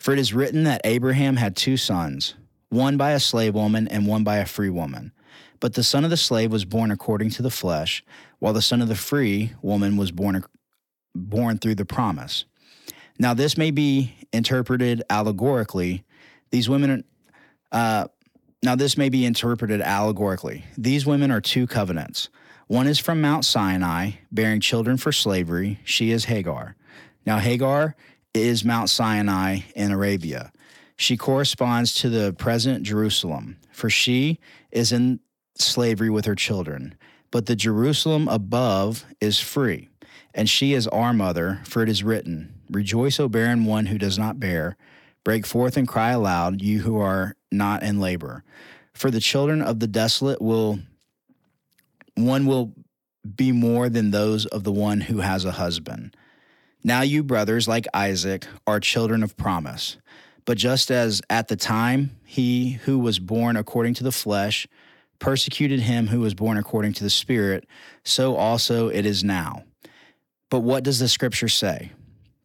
[0.01, 2.35] For it is written that Abraham had two sons,
[2.71, 5.13] one by a slave woman and one by a free woman.
[5.63, 8.03] But the son of the slave was born according to the flesh,
[8.41, 10.43] while the son of the free woman was born,
[11.15, 12.47] born through the promise.
[13.17, 16.03] Now, this may be interpreted allegorically.
[16.51, 17.05] These women,
[17.71, 18.07] uh,
[18.65, 20.65] now this may be interpreted allegorically.
[20.77, 22.29] These women are two covenants.
[22.67, 25.79] One is from Mount Sinai, bearing children for slavery.
[25.85, 26.75] She is Hagar.
[27.25, 27.95] Now, Hagar
[28.35, 30.51] is Mount Sinai in Arabia.
[30.97, 34.41] She corresponds to the present Jerusalem, for she
[34.73, 35.21] is in
[35.57, 36.95] slavery with her children.
[37.31, 39.89] But the Jerusalem above is free,
[40.35, 44.19] and she is our mother, for it is written, Rejoice, O barren one who does
[44.19, 44.77] not bear.
[45.25, 48.45] Break forth and cry aloud, you who are not in labor.
[48.93, 50.81] For the children of the desolate will,
[52.17, 52.73] one will
[53.37, 56.17] be more than those of the one who has a husband.
[56.85, 59.97] Now, you brothers, like Isaac, are children of promise.
[60.45, 64.67] But just as at the time he who was born according to the flesh
[65.23, 67.67] persecuted him who was born according to the Spirit,
[68.05, 69.63] so also it is now.
[70.51, 71.93] But what does the scripture say?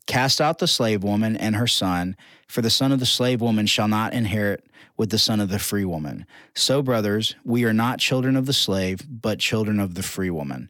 [0.06, 2.16] Cast out the slave woman and her son,
[2.48, 4.64] for the son of the slave woman shall not inherit
[4.96, 6.26] with the son of the free woman.
[6.56, 10.70] So, brothers, we are not children of the slave, but children of the free woman.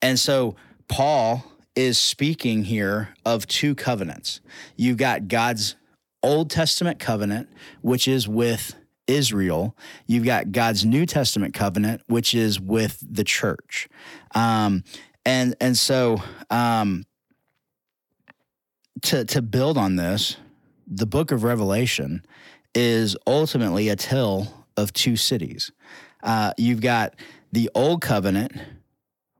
[0.00, 0.56] And so,
[0.88, 1.44] Paul
[1.76, 4.40] is speaking here of two covenants.
[4.74, 5.76] You've got God's
[6.22, 7.50] Old Testament covenant,
[7.82, 8.74] which is with
[9.12, 9.76] Israel.
[10.06, 13.88] You've got God's New Testament covenant, which is with the church.
[14.34, 14.82] Um,
[15.24, 17.04] and and so um,
[19.02, 20.36] to to build on this,
[20.86, 22.24] the book of Revelation
[22.74, 25.70] is ultimately a tale of two cities.
[26.22, 27.14] Uh, you've got
[27.52, 28.52] the old covenant,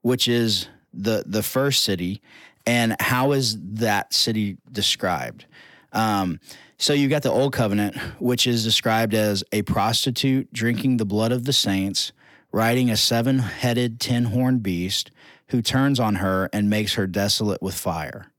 [0.02, 2.20] which is the the first city,
[2.64, 5.46] and how is that city described?
[5.94, 6.38] Um,
[6.82, 11.30] so you've got the Old Covenant, which is described as a prostitute drinking the blood
[11.30, 12.10] of the saints,
[12.50, 15.12] riding a seven headed, ten horned beast
[15.50, 18.32] who turns on her and makes her desolate with fire.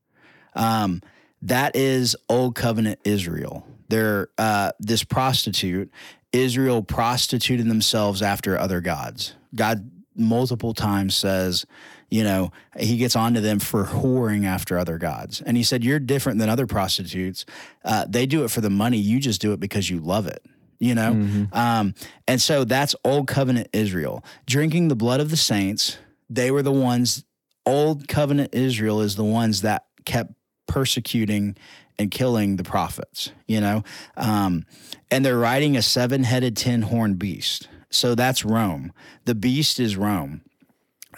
[0.58, 1.00] Um,
[1.44, 3.66] that is Old Covenant Israel.
[3.88, 5.90] They're, uh, this prostitute,
[6.34, 9.36] Israel prostituted themselves after other gods.
[9.56, 11.66] God multiple times says,
[12.14, 15.42] you know, he gets onto them for whoring after other gods.
[15.42, 17.44] And he said, You're different than other prostitutes.
[17.84, 19.00] Uh, they do it for the money.
[19.00, 20.46] You just do it because you love it,
[20.78, 21.14] you know?
[21.14, 21.46] Mm-hmm.
[21.58, 21.96] Um,
[22.28, 24.24] and so that's old covenant Israel.
[24.46, 25.98] Drinking the blood of the saints,
[26.30, 27.24] they were the ones,
[27.66, 30.34] old covenant Israel is the ones that kept
[30.68, 31.58] persecuting
[31.98, 33.84] and killing the prophets, you know?
[34.18, 34.66] Um,
[35.10, 37.68] and they're riding a seven headed, ten horned beast.
[37.90, 38.94] So that's Rome.
[39.26, 40.42] The beast is Rome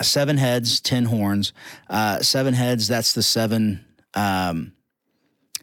[0.04, 1.54] seven heads, ten horns.
[1.89, 4.74] Uh, seven heads, that's the seven um,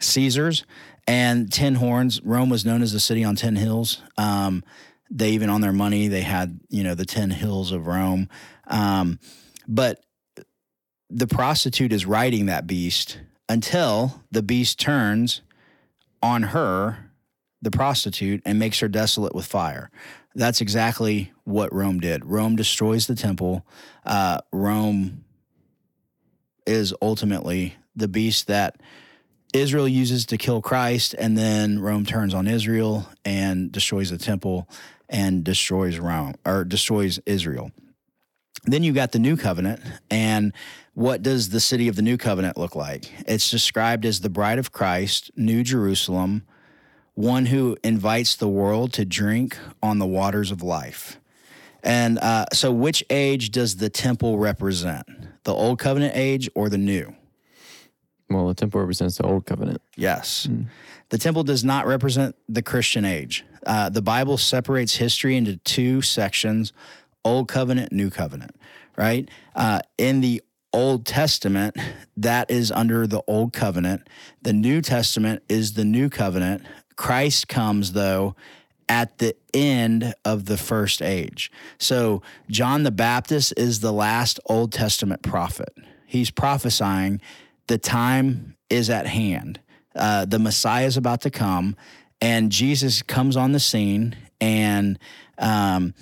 [0.00, 0.64] Caesars,
[1.06, 2.20] and ten horns.
[2.22, 4.00] Rome was known as the city on ten hills.
[4.16, 4.62] Um,
[5.10, 8.28] they even on their money, they had you know the ten hills of Rome.
[8.66, 9.18] Um,
[9.68, 10.00] but
[11.10, 13.18] the prostitute is riding that beast
[13.48, 15.42] until the beast turns
[16.22, 17.10] on her,
[17.60, 19.90] the prostitute, and makes her desolate with fire
[20.34, 22.24] that's exactly what Rome did.
[22.24, 23.66] Rome destroys the temple.
[24.04, 25.24] Uh, Rome
[26.66, 28.80] is ultimately the beast that
[29.52, 34.68] Israel uses to kill Christ, and then Rome turns on Israel and destroys the temple
[35.08, 37.70] and destroys Rome or destroys Israel.
[38.64, 40.54] Then you got the new covenant, and
[40.94, 43.10] what does the city of the new covenant look like?
[43.26, 46.44] It's described as the bride of Christ, New Jerusalem,
[47.14, 51.18] one who invites the world to drink on the waters of life.
[51.84, 55.04] And uh, so, which age does the temple represent?
[55.44, 57.14] The old covenant age or the new?
[58.30, 59.82] Well, the temple represents the old covenant.
[59.96, 60.46] Yes.
[60.48, 60.66] Mm.
[61.08, 63.44] The temple does not represent the Christian age.
[63.66, 66.72] Uh, the Bible separates history into two sections
[67.24, 68.56] old covenant, new covenant,
[68.96, 69.28] right?
[69.54, 70.40] Uh, in the
[70.72, 71.76] Old Testament,
[72.16, 74.08] that is under the old covenant.
[74.40, 76.64] The New Testament is the new covenant
[77.02, 78.36] Christ comes, though,
[78.88, 81.50] at the end of the first age.
[81.78, 85.74] So John the Baptist is the last Old Testament prophet.
[86.06, 87.20] He's prophesying
[87.66, 89.58] the time is at hand.
[89.96, 91.74] Uh, the Messiah is about to come,
[92.20, 94.96] and Jesus comes on the scene, and
[95.38, 95.94] um,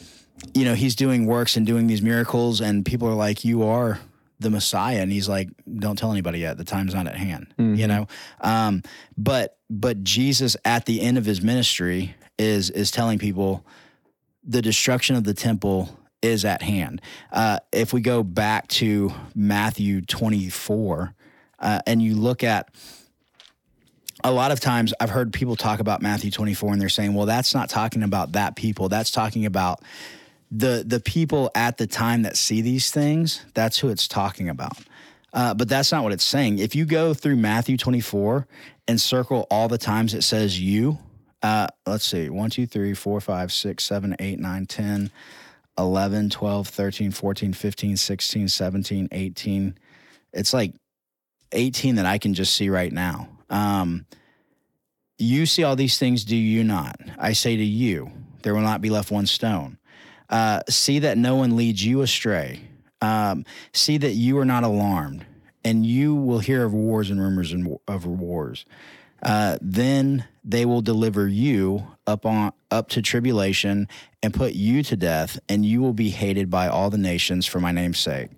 [0.52, 4.00] you know he's doing works and doing these miracles, and people are like, "You are
[4.40, 6.56] the Messiah, and he's like, "Don't tell anybody yet.
[6.56, 7.74] The time's not at hand." Mm-hmm.
[7.74, 8.06] You know,
[8.40, 8.82] um,
[9.16, 13.64] but but Jesus at the end of his ministry is is telling people
[14.42, 17.02] the destruction of the temple is at hand.
[17.30, 21.14] Uh, if we go back to Matthew twenty four,
[21.58, 22.70] uh, and you look at
[24.24, 27.24] a lot of times I've heard people talk about Matthew 24 and they're saying, well,
[27.24, 28.90] that's not talking about that people.
[28.90, 29.80] That's talking about
[30.50, 34.78] the the people at the time that see these things, that's who it's talking about.
[35.32, 36.58] Uh, but that's not what it's saying.
[36.58, 38.48] If you go through Matthew 24
[38.88, 40.98] and circle all the times it says you,
[41.44, 45.10] uh, let's see, 1, 2, 3, 4, 5, 6, 7, 8, 9, 10,
[45.78, 49.78] 11, 12, 13, 14, 15, 16, 17, 18.
[50.32, 50.74] It's like
[51.52, 53.28] 18 that I can just see right now.
[53.48, 54.06] Um,
[55.16, 57.00] you see all these things, do you not?
[57.18, 58.10] I say to you,
[58.42, 59.78] there will not be left one stone
[60.30, 62.60] uh, see that no one leads you astray.
[63.02, 65.26] Um, see that you are not alarmed,
[65.64, 68.64] and you will hear of wars and rumors and, of wars.
[69.22, 73.86] Uh, then they will deliver you up on up to tribulation
[74.22, 77.58] and put you to death, and you will be hated by all the nations for
[77.58, 78.28] my name's sake.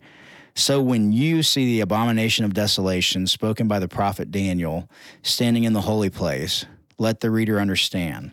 [0.54, 4.88] So when you see the abomination of desolation spoken by the prophet Daniel
[5.22, 6.64] standing in the holy place,
[6.98, 8.32] let the reader understand.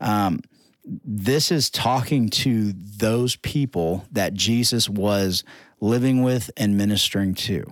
[0.00, 0.40] Um,
[1.04, 5.44] this is talking to those people that Jesus was
[5.80, 7.64] living with and ministering to.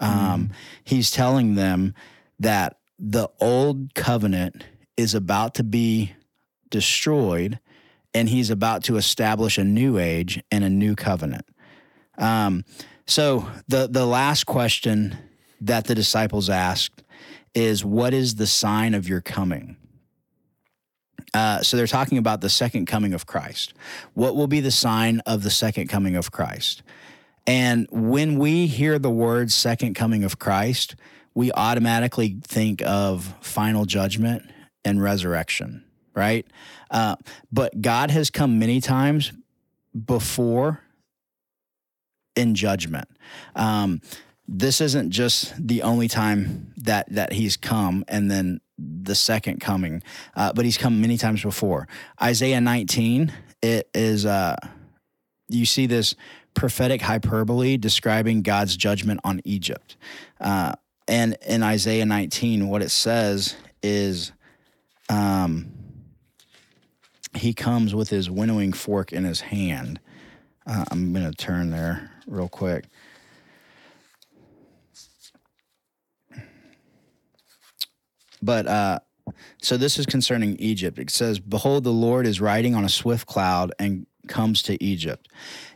[0.00, 0.50] Um, mm.
[0.84, 1.94] He's telling them
[2.40, 4.64] that the old covenant
[4.96, 6.12] is about to be
[6.70, 7.58] destroyed
[8.14, 11.46] and he's about to establish a new age and a new covenant.
[12.16, 12.64] Um,
[13.06, 15.16] so the the last question
[15.60, 17.02] that the disciples asked
[17.54, 19.77] is what is the sign of your coming?
[21.38, 23.72] Uh, so they're talking about the second coming of Christ.
[24.14, 26.82] What will be the sign of the second coming of Christ?
[27.46, 30.96] And when we hear the word second coming of Christ,
[31.36, 34.50] we automatically think of final judgment
[34.84, 36.44] and resurrection, right?
[36.90, 37.14] Uh,
[37.52, 39.30] but God has come many times
[40.06, 40.80] before
[42.34, 43.08] in judgment.
[43.54, 44.00] Um,
[44.48, 50.02] this isn't just the only time that that he's come and then the second coming,
[50.36, 51.88] uh, but he's come many times before.
[52.22, 54.56] Isaiah 19, it is uh,
[55.48, 56.14] you see this
[56.54, 59.96] prophetic hyperbole describing God's judgment on Egypt.
[60.40, 60.72] Uh,
[61.08, 64.30] and in Isaiah 19, what it says is
[65.08, 65.72] um,
[67.34, 69.98] he comes with his winnowing fork in his hand.
[70.66, 72.84] Uh, I'm going to turn there real quick.
[78.42, 78.98] But uh,
[79.62, 80.98] so this is concerning Egypt.
[80.98, 85.28] It says, Behold, the Lord is riding on a swift cloud and comes to Egypt.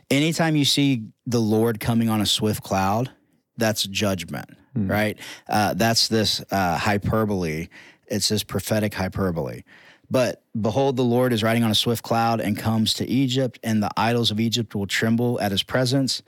[0.09, 3.09] Anytime you see the Lord coming on a swift cloud,
[3.57, 4.89] that's judgment, mm.
[4.89, 5.17] right?
[5.47, 7.67] Uh, that's this uh, hyperbole.
[8.07, 9.63] It's this prophetic hyperbole.
[10.11, 13.81] But behold, the Lord is riding on a swift cloud and comes to Egypt, and
[13.81, 16.21] the idols of Egypt will tremble at his presence,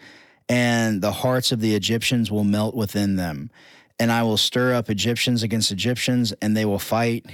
[0.49, 3.51] and the hearts of the Egyptians will melt within them
[3.99, 7.25] and I will stir up Egyptians against Egyptians, and they will fight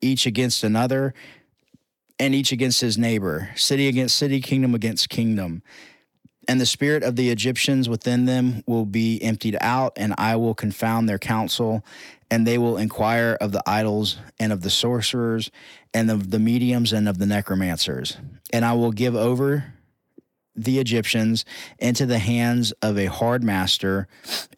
[0.00, 1.14] each against another,
[2.18, 5.62] and each against his neighbor, city against city, kingdom against kingdom.
[6.48, 10.54] And the spirit of the Egyptians within them will be emptied out, and I will
[10.54, 11.84] confound their counsel,
[12.30, 15.50] and they will inquire of the idols and of the sorcerers,
[15.92, 18.16] and of the mediums and of the necromancers.
[18.52, 19.74] And I will give over
[20.54, 21.44] the Egyptians
[21.78, 24.06] into the hands of a hard master,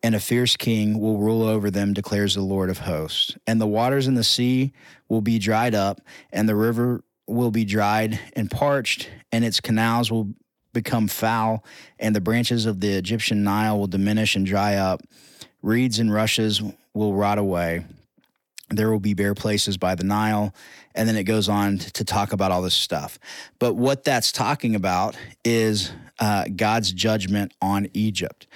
[0.03, 3.37] and a fierce king will rule over them, declares the Lord of hosts.
[3.47, 4.73] And the waters in the sea
[5.09, 6.01] will be dried up,
[6.33, 10.29] and the river will be dried and parched, and its canals will
[10.73, 11.65] become foul,
[12.01, 15.03] and the branches of the Egyptian Nile will diminish and dry up.
[15.63, 16.61] Reeds and rushes
[16.93, 17.85] will rot away.
[18.71, 20.53] There will be bare places by the Nile,
[20.95, 23.19] and then it goes on to talk about all this stuff.
[23.59, 28.47] But what that's talking about is uh, God's judgment on Egypt.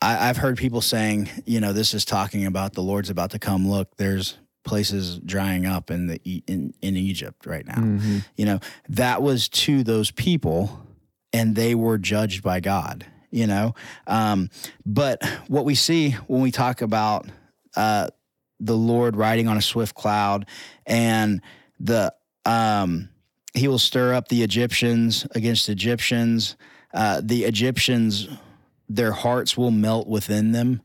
[0.00, 3.38] I, have heard people saying, you know, this is talking about the Lord's about to
[3.38, 3.68] come.
[3.68, 7.74] Look, there's places drying up in the in, in Egypt right now.
[7.74, 8.18] Mm-hmm.
[8.36, 8.60] You know,
[8.90, 10.80] that was to those people,
[11.32, 13.04] and they were judged by God.
[13.30, 13.74] You know,
[14.06, 14.48] um,
[14.86, 17.26] but what we see when we talk about
[17.76, 18.06] uh,
[18.60, 20.46] the Lord riding on a swift cloud
[20.86, 21.42] and
[21.80, 22.12] the
[22.44, 23.08] um,
[23.54, 26.56] he will stir up the Egyptians against Egyptians.
[26.92, 28.28] Uh, the Egyptians,
[28.88, 30.80] their hearts will melt within them.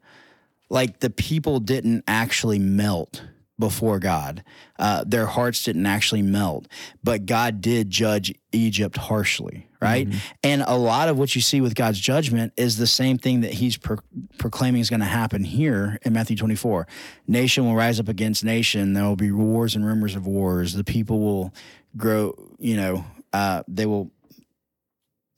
[0.69, 3.23] Like the people didn't actually melt
[3.59, 4.43] before God,
[4.79, 6.67] uh, their hearts didn't actually melt,
[7.03, 10.07] but God did judge Egypt harshly right?
[10.07, 10.17] Mm-hmm.
[10.43, 13.51] And a lot of what you see with God's judgment is the same thing that
[13.51, 13.97] he's pro-
[14.38, 16.88] proclaiming is going to happen here in Matthew 24.
[17.27, 18.93] Nation will rise up against nation.
[18.93, 20.71] There will be wars and rumors of wars.
[20.73, 21.53] The people will
[21.97, 24.09] grow, you know, uh, they will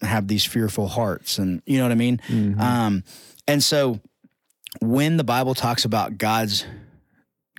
[0.01, 1.39] have these fearful hearts.
[1.39, 2.17] And you know what I mean?
[2.27, 2.61] Mm-hmm.
[2.61, 3.03] Um,
[3.47, 3.99] and so
[4.79, 6.67] when the Bible talks about God's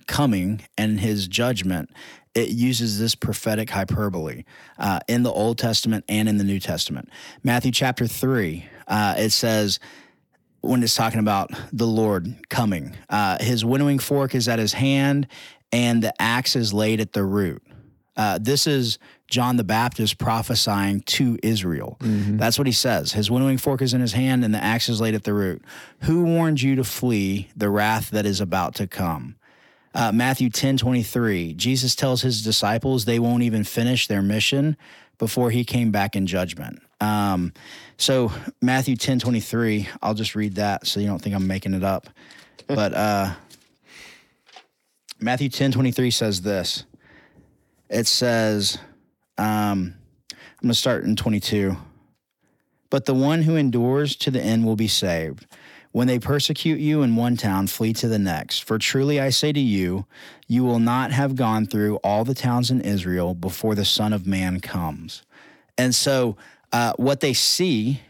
[0.07, 1.91] coming and his judgment,
[2.33, 4.43] it uses this prophetic hyperbole
[4.79, 7.09] uh, in the Old Testament and in the New Testament.
[7.43, 9.79] Matthew chapter 3, uh, it says,
[10.61, 15.27] when it's talking about the Lord coming, uh, his winnowing fork is at his hand
[15.71, 17.61] and the axe is laid at the root.
[18.15, 18.97] Uh, this is
[19.27, 21.97] John the Baptist prophesying to Israel.
[21.99, 22.37] Mm-hmm.
[22.37, 23.13] That's what he says.
[23.13, 25.61] His winnowing fork is in his hand and the axe is laid at the root.
[26.01, 29.36] Who warned you to flee the wrath that is about to come?
[29.97, 34.77] Uh, Matthew 10 23, Jesus tells his disciples they won't even finish their mission
[35.17, 36.83] before he came back in judgment.
[37.01, 37.51] Um,
[37.97, 38.31] so,
[38.61, 42.09] Matthew 10 23, I'll just read that so you don't think I'm making it up.
[42.67, 43.33] But uh,
[45.19, 46.83] Matthew 10 23 says this
[47.89, 48.77] it says,
[49.39, 49.95] um,
[50.29, 51.75] I'm going to start in 22.
[52.91, 55.47] But the one who endures to the end will be saved.
[55.91, 58.61] When they persecute you in one town, flee to the next.
[58.63, 60.05] For truly I say to you,
[60.47, 64.27] you will not have gone through all the towns in Israel before the Son of
[64.27, 65.23] Man comes.
[65.77, 66.37] And so,
[66.73, 68.01] uh, what they see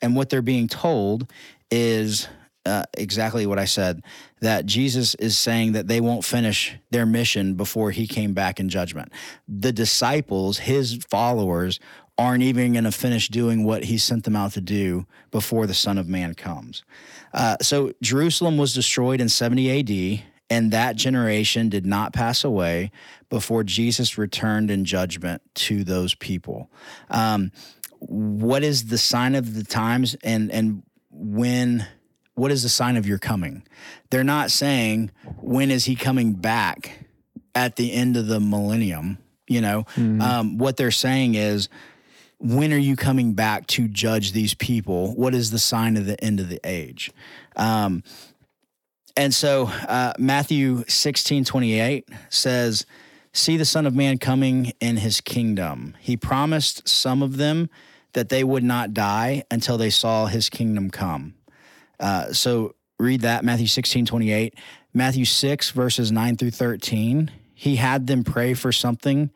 [0.00, 1.30] and what they're being told
[1.70, 2.28] is
[2.64, 4.02] uh, exactly what I said
[4.40, 8.68] that Jesus is saying that they won't finish their mission before he came back in
[8.68, 9.12] judgment.
[9.48, 11.78] The disciples, his followers,
[12.18, 15.74] aren't even going to finish doing what he sent them out to do before the
[15.74, 16.82] Son of Man comes.
[17.36, 19.80] Uh, so Jerusalem was destroyed in 70
[20.18, 22.90] AD, and that generation did not pass away
[23.28, 26.70] before Jesus returned in judgment to those people.
[27.10, 27.52] Um,
[27.98, 31.86] what is the sign of the times and and when
[32.34, 33.62] what is the sign of your coming?
[34.10, 37.04] They're not saying when is he coming back
[37.54, 39.18] at the end of the millennium,
[39.48, 39.82] you know.
[39.96, 40.20] Mm-hmm.
[40.20, 41.68] Um, what they're saying is
[42.38, 45.14] when are you coming back to judge these people?
[45.14, 47.10] What is the sign of the end of the age?
[47.56, 48.02] Um,
[49.16, 52.84] and so uh, Matthew 16, 28 says,
[53.32, 55.94] See the Son of Man coming in his kingdom.
[56.00, 57.68] He promised some of them
[58.12, 61.34] that they would not die until they saw his kingdom come.
[62.00, 64.54] Uh, so read that, Matthew 16, 28.
[64.94, 67.30] Matthew 6, verses 9 through 13.
[67.54, 69.30] He had them pray for something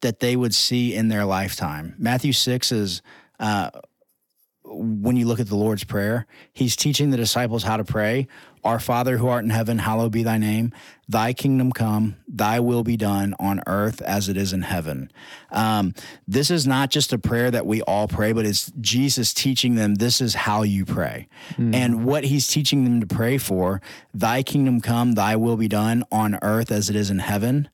[0.00, 1.94] that they would see in their lifetime.
[1.98, 3.02] Matthew 6 is
[3.38, 3.70] uh,
[4.64, 8.26] when you look at the Lord's Prayer, he's teaching the disciples how to pray
[8.64, 10.72] Our Father who art in heaven, hallowed be thy name.
[11.08, 15.08] Thy kingdom come, thy will be done on earth as it is in heaven.
[15.52, 15.94] Um,
[16.26, 19.94] this is not just a prayer that we all pray, but it's Jesus teaching them
[19.94, 21.28] this is how you pray.
[21.52, 21.74] Mm.
[21.74, 23.80] And what he's teaching them to pray for,
[24.12, 27.68] thy kingdom come, thy will be done on earth as it is in heaven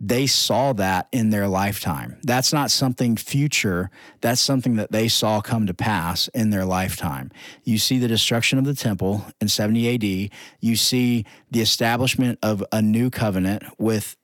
[0.00, 2.18] they saw that in their lifetime.
[2.22, 3.90] That's not something future,
[4.20, 7.30] that's something that they saw come to pass in their lifetime.
[7.64, 9.94] You see the destruction of the temple in 70
[10.24, 10.30] AD,
[10.60, 14.16] you see the establishment of a new covenant with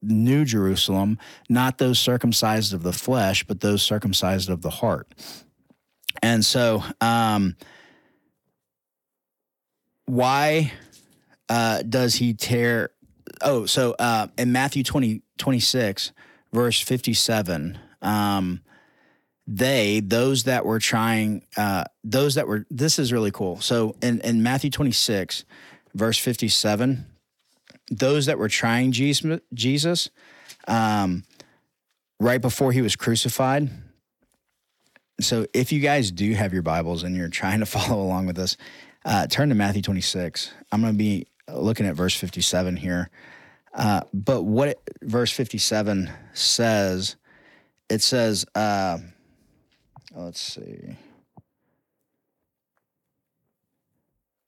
[0.00, 1.18] New Jerusalem,
[1.48, 5.12] not those circumcised of the flesh, but those circumcised of the heart.
[6.22, 7.56] And so, um,
[10.06, 10.72] why
[11.50, 12.90] uh, does he tear
[13.42, 16.12] oh, so uh, in Matthew 20, 26,
[16.52, 18.60] verse 57, um,
[19.46, 23.60] they, those that were trying, uh, those that were, this is really cool.
[23.60, 25.44] So in, in Matthew 26,
[25.94, 27.06] verse 57,
[27.90, 30.10] those that were trying Jesus,
[30.66, 31.24] um,
[32.20, 33.70] right before he was crucified.
[35.20, 38.38] So if you guys do have your Bibles and you're trying to follow along with
[38.38, 38.56] us,
[39.04, 40.52] uh, turn to Matthew 26.
[40.70, 41.26] I'm going to be
[41.56, 43.10] looking at verse 57 here.
[43.74, 47.16] Uh, but what it, verse 57 says,
[47.88, 48.98] it says, uh,
[50.14, 50.96] let's see.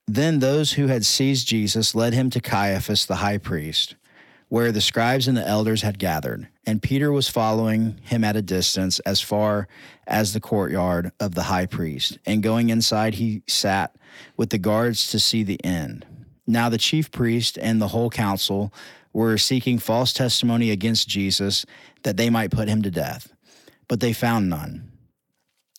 [0.06, 3.94] Then those who had seized Jesus led him to Caiaphas the high priest,
[4.48, 8.42] where the scribes and the elders had gathered, and Peter was following him at a
[8.42, 9.68] distance as far
[10.08, 12.18] as the courtyard of the high priest.
[12.26, 13.94] And going inside, he sat
[14.36, 16.04] with the guards to see the end.
[16.50, 18.74] Now the chief priest and the whole council
[19.12, 21.64] were seeking false testimony against Jesus
[22.02, 23.32] that they might put him to death,
[23.86, 24.90] but they found none.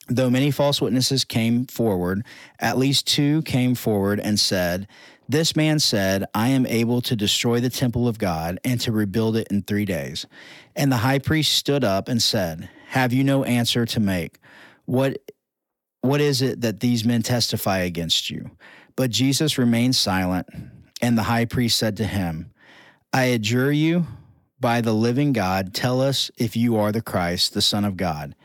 [0.07, 2.25] Though many false witnesses came forward,
[2.59, 4.87] at least two came forward and said,
[5.27, 9.35] This man said, I am able to destroy the temple of God and to rebuild
[9.35, 10.25] it in three days.
[10.73, 14.39] And the high priest stood up and said, Have you no answer to make?
[14.85, 15.17] What,
[15.99, 18.51] what is it that these men testify against you?
[19.01, 20.45] But Jesus remained silent,
[21.01, 22.51] and the high priest said to him,
[23.11, 24.05] I adjure you
[24.59, 28.35] by the living God, tell us if you are the Christ, the Son of God.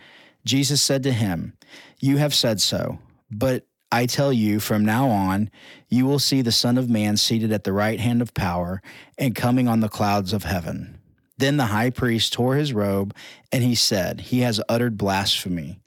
[0.46, 1.52] Jesus said to him,
[2.00, 3.00] You have said so,
[3.30, 5.50] but I tell you, from now on,
[5.90, 8.80] you will see the Son of Man seated at the right hand of power
[9.18, 10.96] and coming on the clouds of heaven.
[11.36, 13.14] Then the high priest tore his robe,
[13.52, 15.80] and he said, He has uttered blasphemy.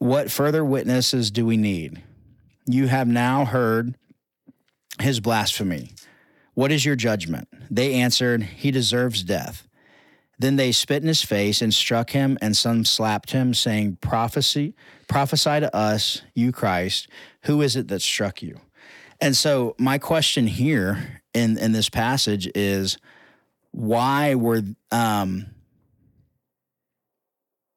[0.00, 2.02] What further witnesses do we need?
[2.72, 3.96] You have now heard
[5.00, 5.90] his blasphemy.
[6.54, 7.48] What is your judgment?
[7.68, 9.66] They answered, He deserves death.
[10.38, 14.74] Then they spit in his face and struck him, and some slapped him, saying, Prophecy,
[15.08, 17.08] prophesy to us, you Christ,
[17.42, 18.60] who is it that struck you?
[19.20, 22.98] And so my question here in, in this passage is
[23.72, 24.62] why were
[24.92, 25.46] um,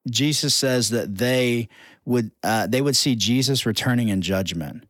[0.09, 1.67] Jesus says that they
[2.05, 4.85] would uh, they would see Jesus returning in judgment.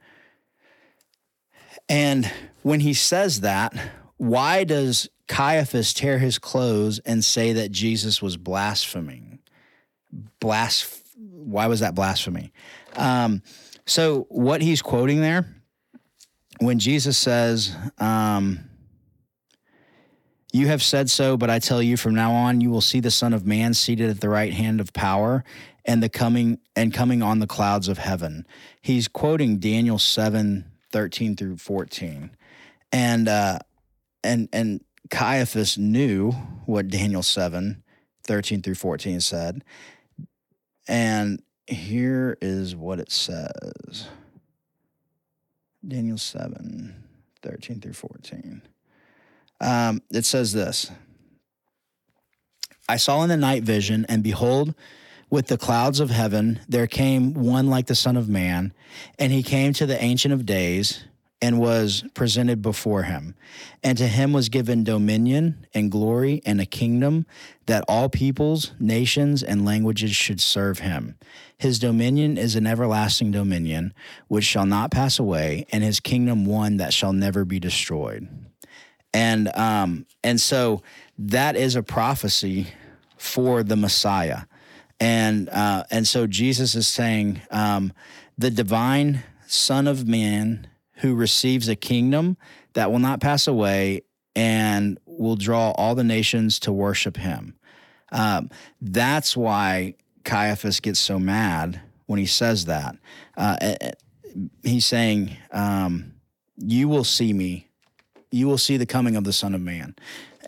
[1.90, 2.32] And
[2.64, 3.74] when he says that,
[4.18, 9.40] why does Caiaphas tear his clothes and say that Jesus was blaspheming?
[10.40, 12.52] Blas- why was that blasphemy?
[12.96, 13.42] Um,
[13.86, 15.46] so, what he's quoting there,
[16.60, 18.60] when Jesus says, um,
[20.54, 23.12] You have said so, but I tell you from now on, you will see the
[23.12, 25.44] Son of Man seated at the right hand of power
[25.86, 28.48] and the coming and coming on the clouds of heaven.
[28.82, 32.32] He's quoting Daniel 7, 13 through 14.
[32.92, 33.60] And uh
[34.24, 36.32] and and Caiaphas knew
[36.66, 37.84] what Daniel 7,
[38.24, 39.64] 13 through 14 said.
[40.88, 44.08] And here is what it says.
[45.86, 47.04] Daniel 7,
[47.42, 48.62] 13 through 14.
[49.60, 50.90] Um, it says this
[52.88, 54.74] I saw in the night vision, and behold,
[55.34, 58.72] with the clouds of heaven there came one like the Son of Man,
[59.18, 61.06] and he came to the Ancient of Days
[61.42, 63.34] and was presented before him.
[63.84, 67.26] And to him was given dominion and glory and a kingdom
[67.66, 71.16] that all peoples, nations, and languages should serve him.
[71.58, 73.92] His dominion is an everlasting dominion
[74.28, 78.28] which shall not pass away, and his kingdom one that shall never be destroyed.
[79.12, 80.84] And um, and so
[81.18, 82.68] that is a prophecy
[83.18, 84.42] for the Messiah
[85.00, 87.94] and uh, and so Jesus is saying um,
[88.38, 90.68] the divine Son of Man
[90.98, 92.38] who receives a kingdom
[92.74, 94.02] that will not pass away
[94.36, 97.56] and will draw all the nations to worship him.
[98.12, 98.50] Um,
[98.82, 102.96] that's why Caiaphas gets so mad when he says that.
[103.36, 103.92] Uh, eh, eh,
[104.64, 106.14] he's saying, um,
[106.58, 107.68] "You will see me.
[108.32, 109.96] You will see the coming of the Son of Man,"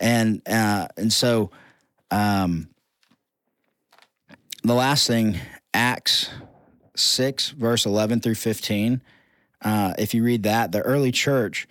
[0.00, 1.50] and uh, and so.
[2.10, 2.68] Um,
[4.66, 5.38] the last thing,
[5.72, 6.30] Acts
[6.96, 9.00] 6, verse 11 through 15.
[9.62, 11.66] Uh, if you read that, the early church,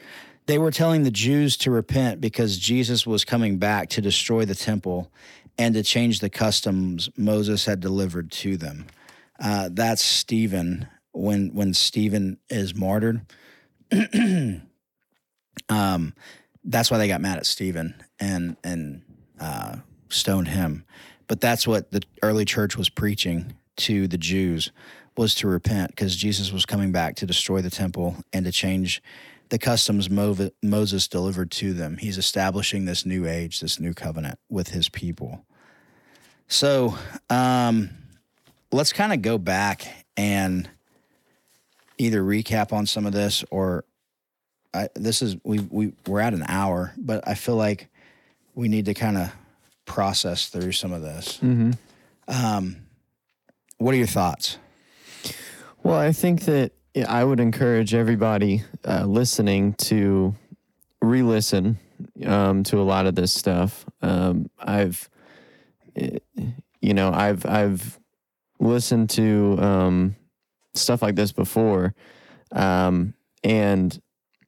[0.48, 4.56] they were telling the Jews to repent because Jesus was coming back to destroy the
[4.56, 5.12] temple
[5.58, 8.88] and to change the customs Moses had delivered to them.
[9.42, 13.22] Uh, that's Stephen when when Stephen is martyred.
[15.70, 16.14] um,
[16.64, 19.02] that's why they got mad at Stephen and and
[19.40, 19.78] uh,
[20.10, 20.86] stoned him.
[21.28, 24.72] But that's what the early church was preaching to the Jews
[25.18, 29.02] was to repent because Jesus was coming back to destroy the temple and to change
[29.50, 31.98] the customs Moses delivered to them.
[31.98, 35.46] He's establishing this new age, this new covenant with his people.
[36.48, 36.98] So
[37.30, 37.90] um,
[38.72, 40.70] let's kind of go back and
[41.98, 43.86] either recap on some of this or
[44.74, 47.88] I, this is we we we're at an hour, but I feel like
[48.56, 49.32] we need to kind of
[49.86, 51.40] process through some of this.
[51.44, 51.72] Mm-hmm.
[52.28, 52.78] Um,
[53.78, 54.58] what are your thoughts?
[55.84, 56.72] Well, I think that
[57.08, 60.34] I would encourage everybody uh, listening to
[61.02, 61.78] re listen
[62.26, 63.86] um, to a lot of this stuff.
[64.02, 65.08] Um, I've,
[65.96, 68.00] you know, I've, I've
[68.60, 70.16] listened to um,
[70.74, 71.94] stuff like this before.
[72.52, 73.14] Um,
[73.44, 74.00] and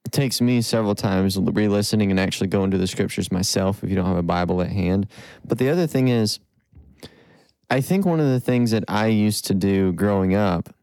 [0.08, 3.96] it takes me several times re-listening and actually going to the scriptures myself if you
[3.98, 5.06] don't have a bible at hand
[5.44, 6.40] but the other thing is
[7.70, 10.74] i think one of the things that i used to do growing up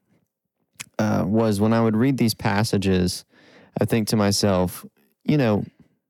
[0.98, 3.24] uh, was when i would read these passages
[3.80, 4.84] i think to myself
[5.24, 5.64] you know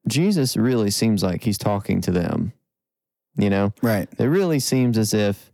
[0.08, 2.52] jesus really seems like he's talking to them
[3.36, 5.52] you know right it really seems as if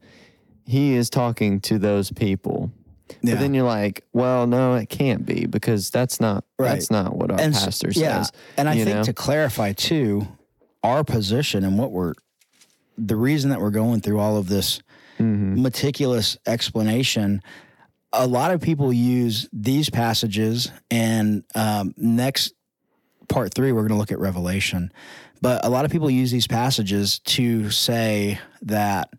[0.65, 2.73] he is talking to those people
[3.23, 3.35] yeah.
[3.35, 6.71] But then you're like, well, no, it can't be because that's not right.
[6.71, 8.25] that's not what our and pastor so, yeah.
[8.57, 9.03] And I think know?
[9.05, 10.27] to clarify too,
[10.83, 12.15] our position and what we're
[12.97, 14.79] the reason that we're going through all of this
[15.19, 15.63] mm-hmm.
[15.63, 17.41] meticulous explanation
[18.13, 22.55] a lot of people use these passages and um, next
[23.29, 24.93] part three we're going to look at revelation
[25.41, 29.11] but a lot of people use these passages to say that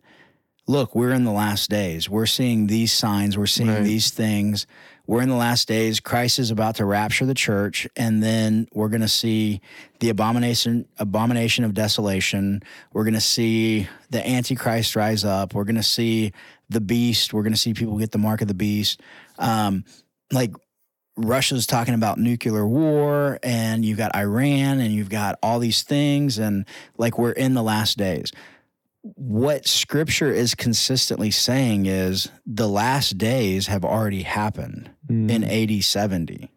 [0.68, 2.10] look, we're in the last days.
[2.10, 3.84] We're seeing these signs, we're seeing right.
[3.84, 4.68] these things.
[5.08, 6.00] We're in the last days.
[6.00, 9.60] Christ is about to rapture the church, and then we're going to see
[10.00, 12.62] the abomination abomination of desolation.
[12.94, 15.54] We're going to see the antichrist rise up.
[15.54, 16.32] We're going to see
[16.70, 17.34] the beast.
[17.34, 19.02] We're going to see people get the mark of the beast.
[19.40, 19.84] Um,
[20.32, 20.52] like
[21.18, 26.38] Russia's talking about nuclear war and you've got Iran and you've got all these things
[26.40, 26.66] and
[26.98, 28.32] like we're in the last days
[29.02, 35.30] what scripture is consistently saying is the last days have already happened mm.
[35.30, 35.82] in 80 hmm.
[35.82, 36.52] 70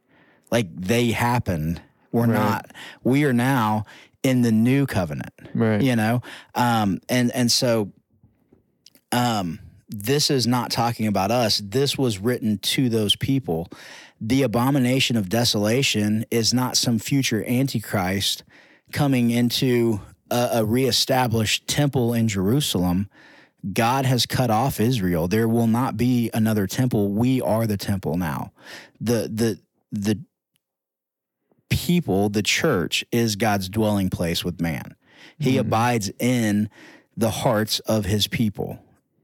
[0.50, 1.80] like they happened
[2.12, 2.30] we're right.
[2.34, 2.70] not
[3.02, 3.84] we are now
[4.22, 6.20] in the new covenant right you know
[6.54, 7.90] um and and so
[9.12, 13.68] um this is not talking about us this was written to those people
[14.20, 18.44] the abomination of desolation is not some future antichrist
[18.92, 23.08] coming into a, a reestablished temple in Jerusalem.
[23.72, 25.26] God has cut off Israel.
[25.28, 27.10] There will not be another temple.
[27.12, 28.52] We are the temple now.
[29.00, 29.58] The the
[29.90, 30.18] the
[31.70, 34.94] people, the church is God's dwelling place with man.
[35.38, 36.68] He mm abides in
[37.16, 38.78] the hearts of his people.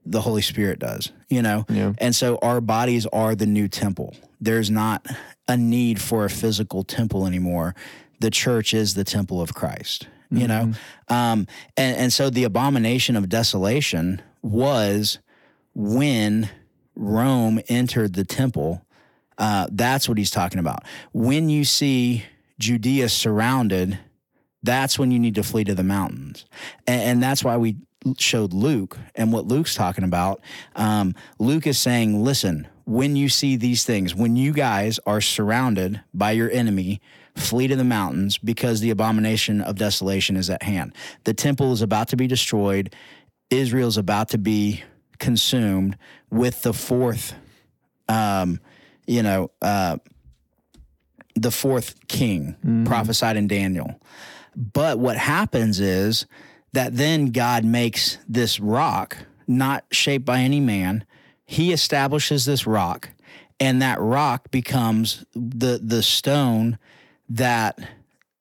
[0.07, 1.67] The Holy Spirit does, you know?
[1.69, 1.93] Yeah.
[1.99, 4.15] And so our bodies are the new temple.
[4.41, 5.07] There's not
[5.47, 7.75] a need for a physical temple anymore.
[8.21, 10.71] The church is the temple of Christ you mm-hmm.
[10.71, 10.77] know?
[11.09, 15.19] Um, and, and so the abomination of desolation was
[15.75, 16.49] when
[16.95, 18.85] Rome entered the temple.
[19.39, 20.81] Uh, that's what he's talking about.
[21.13, 22.25] When you see
[22.59, 23.99] Judea surrounded,
[24.63, 26.45] that's when you need to flee to the mountains.
[26.87, 27.77] And, and that's why we
[28.19, 30.41] showed Luke and what Luke's talking about.
[30.75, 36.01] Um, Luke is saying, listen, when you see these things, when you guys are surrounded
[36.15, 37.01] by your enemy,
[37.41, 40.95] Flee to the mountains because the abomination of desolation is at hand.
[41.25, 42.95] The temple is about to be destroyed.
[43.49, 44.85] Israel is about to be
[45.19, 45.97] consumed
[46.31, 47.35] with the fourth,
[48.09, 48.61] um,
[49.07, 49.97] you know, uh,
[51.35, 52.85] the fourth king mm-hmm.
[52.85, 53.99] prophesied in Daniel.
[54.55, 56.27] But what happens is
[56.75, 59.17] that then God makes this rock
[59.49, 61.05] not shaped by any man.
[61.47, 63.09] He establishes this rock,
[63.59, 66.79] and that rock becomes the the stone
[67.31, 67.79] that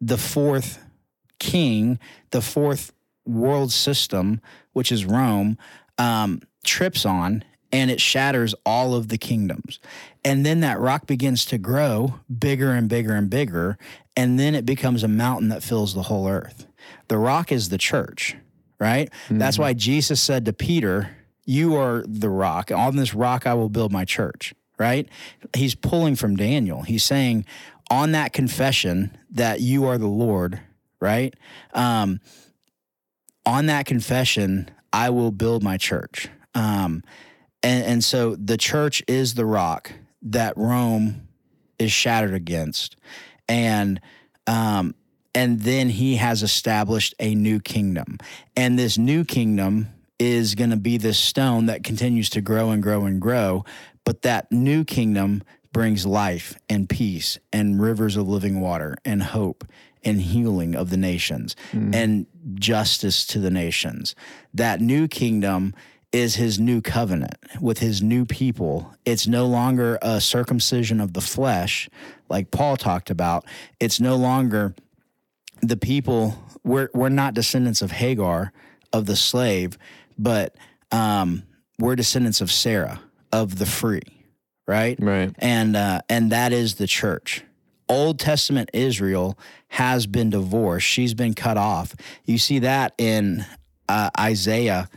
[0.01, 0.83] the fourth
[1.37, 1.99] king,
[2.31, 2.91] the fourth
[3.25, 4.41] world system,
[4.73, 5.57] which is Rome,
[5.97, 9.79] um, trips on and it shatters all of the kingdoms.
[10.25, 13.77] And then that rock begins to grow bigger and bigger and bigger.
[14.17, 16.65] And then it becomes a mountain that fills the whole earth.
[17.07, 18.35] The rock is the church,
[18.79, 19.09] right?
[19.25, 19.37] Mm-hmm.
[19.37, 21.15] That's why Jesus said to Peter,
[21.45, 22.71] You are the rock.
[22.71, 25.07] On this rock I will build my church, right?
[25.55, 26.81] He's pulling from Daniel.
[26.81, 27.45] He's saying,
[27.89, 30.59] on that confession that you are the Lord,
[30.99, 31.33] right?
[31.73, 32.19] Um,
[33.45, 36.27] on that confession, I will build my church.
[36.53, 37.03] Um,
[37.63, 41.27] and, and so the church is the rock that Rome
[41.77, 42.95] is shattered against.
[43.47, 43.99] And
[44.45, 44.95] um,
[45.35, 48.17] and then he has established a new kingdom.
[48.57, 52.81] And this new kingdom is going to be this stone that continues to grow and
[52.81, 53.63] grow and grow.
[54.05, 59.63] But that new kingdom brings life and peace and rivers of living water and hope
[60.03, 61.93] and healing of the nations mm.
[61.93, 64.15] and justice to the nations.
[64.53, 65.73] That new kingdom
[66.11, 68.95] is his new covenant with his new people.
[69.05, 71.87] It's no longer a circumcision of the flesh,
[72.29, 73.45] like Paul talked about.
[73.79, 74.73] It's no longer
[75.61, 78.51] the people, we're, we're not descendants of Hagar,
[78.91, 79.77] of the slave,
[80.17, 80.55] but
[80.91, 81.43] um,
[81.77, 83.01] we're descendants of Sarah,
[83.31, 84.18] of the free
[84.69, 84.97] right?
[85.01, 85.31] Right.
[85.39, 87.43] And uh, and that is the church.
[87.89, 89.37] Old Testament Israel
[89.69, 90.85] has been divorced.
[90.85, 91.95] She's been cut off.
[92.25, 93.45] You see that in
[93.89, 94.87] uh, Isaiah,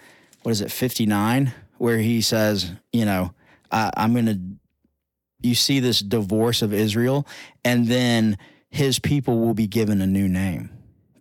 [0.43, 3.33] what is it, 59, where he says, you know,
[3.71, 4.39] uh, I'm going to,
[5.49, 7.27] you see this divorce of Israel,
[7.65, 8.37] and then
[8.69, 10.69] his people will be given a new name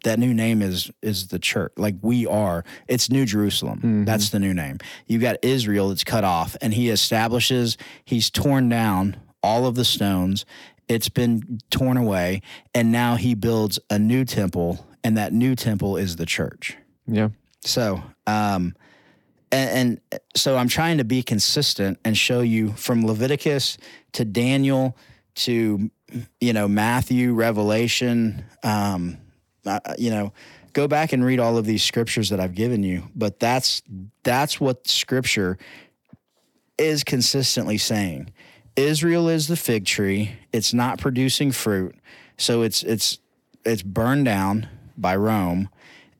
[0.03, 1.73] that new name is is the church.
[1.77, 2.63] Like we are.
[2.87, 3.77] It's New Jerusalem.
[3.79, 4.05] Mm-hmm.
[4.05, 4.77] That's the new name.
[5.07, 7.77] You've got Israel that's cut off, and he establishes.
[8.05, 10.45] He's torn down all of the stones.
[10.87, 12.41] It's been torn away,
[12.73, 16.75] and now he builds a new temple, and that new temple is the church.
[17.07, 17.29] Yeah.
[17.63, 18.75] So, um,
[19.51, 23.77] and, and so I'm trying to be consistent and show you from Leviticus
[24.13, 24.97] to Daniel
[25.35, 25.89] to
[26.41, 29.17] you know Matthew, Revelation, um,
[29.97, 30.33] you know,
[30.73, 33.09] go back and read all of these scriptures that I've given you.
[33.15, 33.81] But that's
[34.23, 35.57] that's what scripture
[36.77, 38.31] is consistently saying.
[38.75, 40.33] Israel is the fig tree.
[40.53, 41.95] It's not producing fruit.
[42.37, 43.19] So it's it's
[43.65, 44.67] it's burned down
[44.97, 45.69] by Rome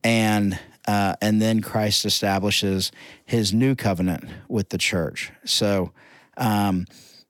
[0.04, 2.92] and uh, and then Christ establishes
[3.26, 5.32] his new covenant with the church.
[5.46, 5.92] So
[6.38, 6.86] um,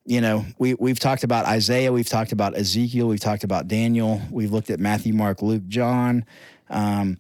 [0.06, 4.22] you know, we we've talked about Isaiah, we've talked about Ezekiel, we've talked about Daniel,
[4.32, 6.26] we've looked at Matthew, Mark, Luke, John,
[6.70, 7.20] um,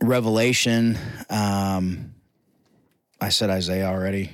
[0.00, 0.96] Revelation.
[1.28, 2.14] Um,
[3.20, 4.30] I said Isaiah already,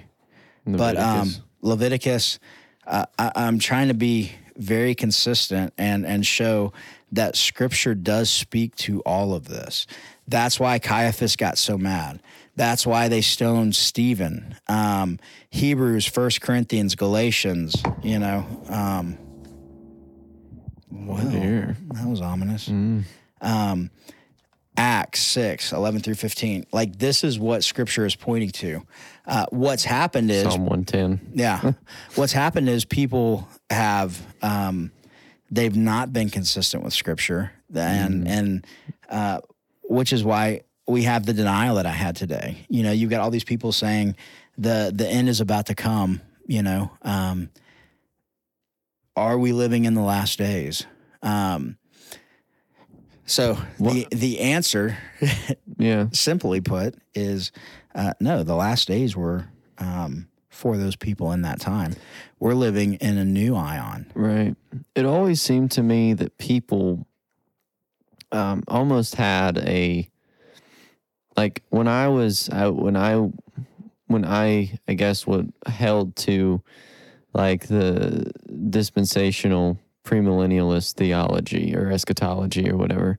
[0.67, 0.95] Leviticus.
[0.95, 1.31] but um,
[1.63, 2.39] Leviticus.
[2.87, 6.73] Uh, I, I'm trying to be very consistent and and show
[7.13, 9.87] that Scripture does speak to all of this.
[10.29, 12.21] That's why Caiaphas got so mad
[12.57, 14.55] that's why they stoned Stephen.
[14.69, 15.19] Um,
[15.51, 17.75] Hebrews, First Corinthians, Galatians.
[18.03, 18.47] You know.
[18.69, 19.19] Um,
[20.91, 21.77] well, Dear.
[21.95, 22.69] that was ominous.
[22.69, 23.05] Mm.
[23.41, 23.91] Um,
[24.77, 26.67] Acts 6, 11 through 15.
[26.73, 28.83] Like, this is what scripture is pointing to.
[29.27, 31.33] Uh, what's happened is Psalm 110.
[31.35, 31.73] Yeah.
[32.15, 34.93] what's happened is people have, um,
[35.51, 37.53] they've not been consistent with scripture.
[37.75, 38.31] And, mm.
[38.31, 38.67] and,
[39.09, 39.41] uh,
[39.83, 42.59] which is why we have the denial that I had today.
[42.69, 44.17] You know, you've got all these people saying
[44.59, 46.21] the the end is about to come.
[46.47, 47.49] You know, um,
[49.17, 50.87] are we living in the last days?
[51.23, 51.79] Um,
[53.27, 53.95] so what?
[53.95, 54.99] the the answer,
[55.79, 57.51] yeah, simply put, is
[57.95, 58.43] uh, no.
[58.43, 59.47] The last days were
[59.79, 61.95] um, for those people in that time.
[62.39, 64.55] We're living in a new aion, right?
[64.95, 67.07] It always seemed to me that people
[68.33, 70.11] um, almost had a
[71.37, 73.15] like when I was out, when I
[74.07, 76.63] when I I guess what held to
[77.33, 78.31] like the
[78.71, 83.19] dispensational premillennialist theology or eschatology or whatever.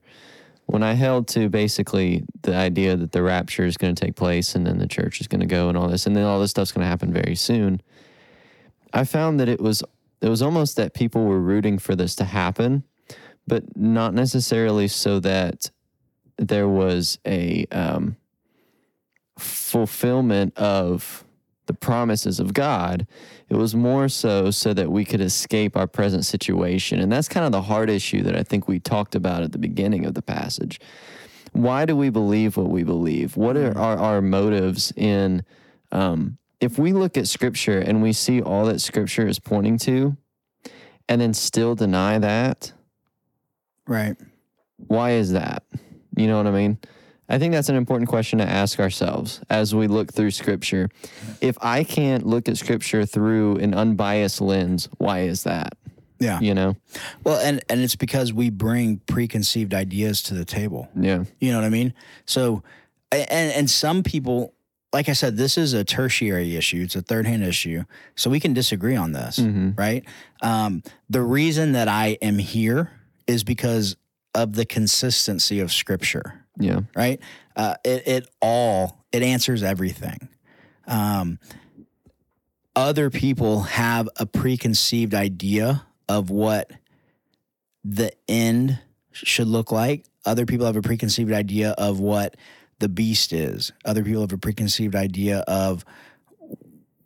[0.68, 4.56] When I held to basically the idea that the rapture is going to take place
[4.56, 6.50] and then the church is going to go and all this and then all this
[6.50, 7.80] stuff's going to happen very soon.
[8.92, 9.82] I found that it was
[10.22, 12.82] it was almost that people were rooting for this to happen,
[13.46, 15.70] but not necessarily so that
[16.38, 18.16] there was a um,
[19.38, 21.24] fulfillment of
[21.66, 23.06] the promises of God.
[23.48, 27.00] It was more so so that we could escape our present situation.
[27.00, 29.58] And that's kind of the hard issue that I think we talked about at the
[29.58, 30.78] beginning of the passage.
[31.52, 33.36] Why do we believe what we believe?
[33.36, 33.76] What are, mm.
[33.76, 35.42] our motives in?
[35.90, 40.16] Um, if we look at Scripture and we see all that Scripture is pointing to,
[41.08, 42.72] and then still deny that,
[43.86, 44.16] right?
[44.88, 45.62] Why is that?
[46.16, 46.78] You know what I mean?
[47.28, 50.88] I think that's an important question to ask ourselves as we look through scripture.
[51.40, 55.76] If I can't look at scripture through an unbiased lens, why is that?
[56.18, 56.40] Yeah.
[56.40, 56.76] You know?
[57.24, 60.88] Well, and, and it's because we bring preconceived ideas to the table.
[60.98, 61.24] Yeah.
[61.40, 61.92] You know what I mean?
[62.24, 62.62] So,
[63.12, 64.54] and, and some people,
[64.92, 66.82] like I said, this is a tertiary issue.
[66.84, 67.82] It's a third hand issue.
[68.14, 69.72] So we can disagree on this, mm-hmm.
[69.76, 70.04] right?
[70.42, 72.92] Um, the reason that I am here
[73.26, 73.96] is because
[74.36, 76.42] of the consistency of Scripture.
[76.60, 76.80] Yeah.
[76.94, 77.20] Right.
[77.56, 80.28] Uh, it, it all it answers everything.
[80.86, 81.38] Um,
[82.76, 86.70] other people have a preconceived idea of what
[87.82, 88.78] the end
[89.12, 90.04] should look like.
[90.26, 92.36] Other people have a preconceived idea of what
[92.78, 93.72] the beast is.
[93.84, 95.84] Other people have a preconceived idea of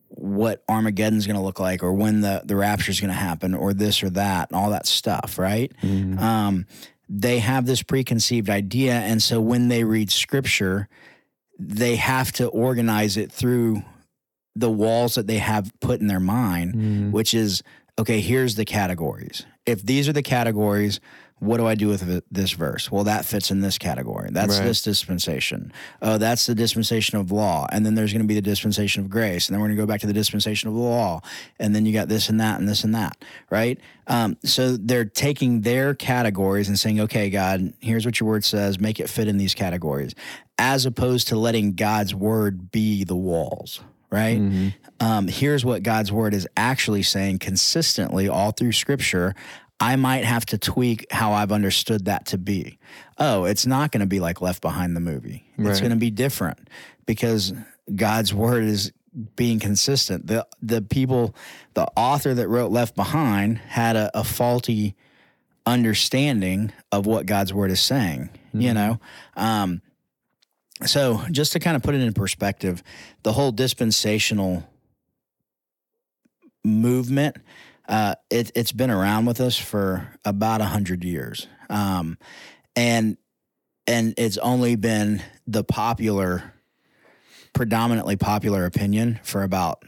[0.09, 2.59] what Armageddon's going to look like or when the, the
[2.89, 5.73] is going to happen or this or that and all that stuff, right?
[5.83, 6.19] Mm-hmm.
[6.19, 6.67] Um,
[7.11, 8.93] they have this preconceived idea.
[8.95, 10.89] And so when they read scripture,
[11.59, 13.83] they have to organize it through
[14.55, 17.11] the walls that they have put in their mind, mm.
[17.11, 17.63] which is
[17.99, 19.45] okay, here's the categories.
[19.67, 21.01] If these are the categories,
[21.41, 22.93] what do I do with this verse?
[22.93, 24.29] Well, that fits in this category.
[24.31, 24.67] That's right.
[24.67, 25.73] this dispensation.
[26.03, 27.67] Oh, that's the dispensation of law.
[27.73, 29.49] And then there's going to be the dispensation of grace.
[29.49, 31.23] And then we're going to go back to the dispensation of the law.
[31.59, 33.17] And then you got this and that and this and that,
[33.49, 33.81] right?
[34.07, 38.79] Um, so they're taking their categories and saying, okay, God, here's what your word says.
[38.79, 40.15] Make it fit in these categories,
[40.59, 43.81] as opposed to letting God's word be the walls,
[44.11, 44.39] right?
[44.39, 44.69] Mm-hmm.
[45.03, 49.35] Um, here's what God's word is actually saying consistently all through scripture.
[49.81, 52.79] I might have to tweak how I've understood that to be.
[53.17, 55.47] Oh, it's not going to be like Left Behind the movie.
[55.57, 55.71] Right.
[55.71, 56.69] It's going to be different
[57.07, 57.55] because
[57.95, 58.93] God's word is
[59.37, 60.27] being consistent.
[60.27, 61.35] The the people,
[61.75, 64.95] the author that wrote Left Behind had a, a faulty
[65.65, 68.29] understanding of what God's word is saying.
[68.49, 68.61] Mm-hmm.
[68.61, 69.01] You know,
[69.35, 69.81] um,
[70.85, 72.83] so just to kind of put it in perspective,
[73.23, 74.69] the whole dispensational
[76.63, 77.37] movement
[77.91, 82.17] uh, it, has been around with us for about a hundred years, um,
[82.77, 83.19] and
[83.89, 86.55] and it's only been the popular,
[87.53, 89.83] predominantly popular opinion for about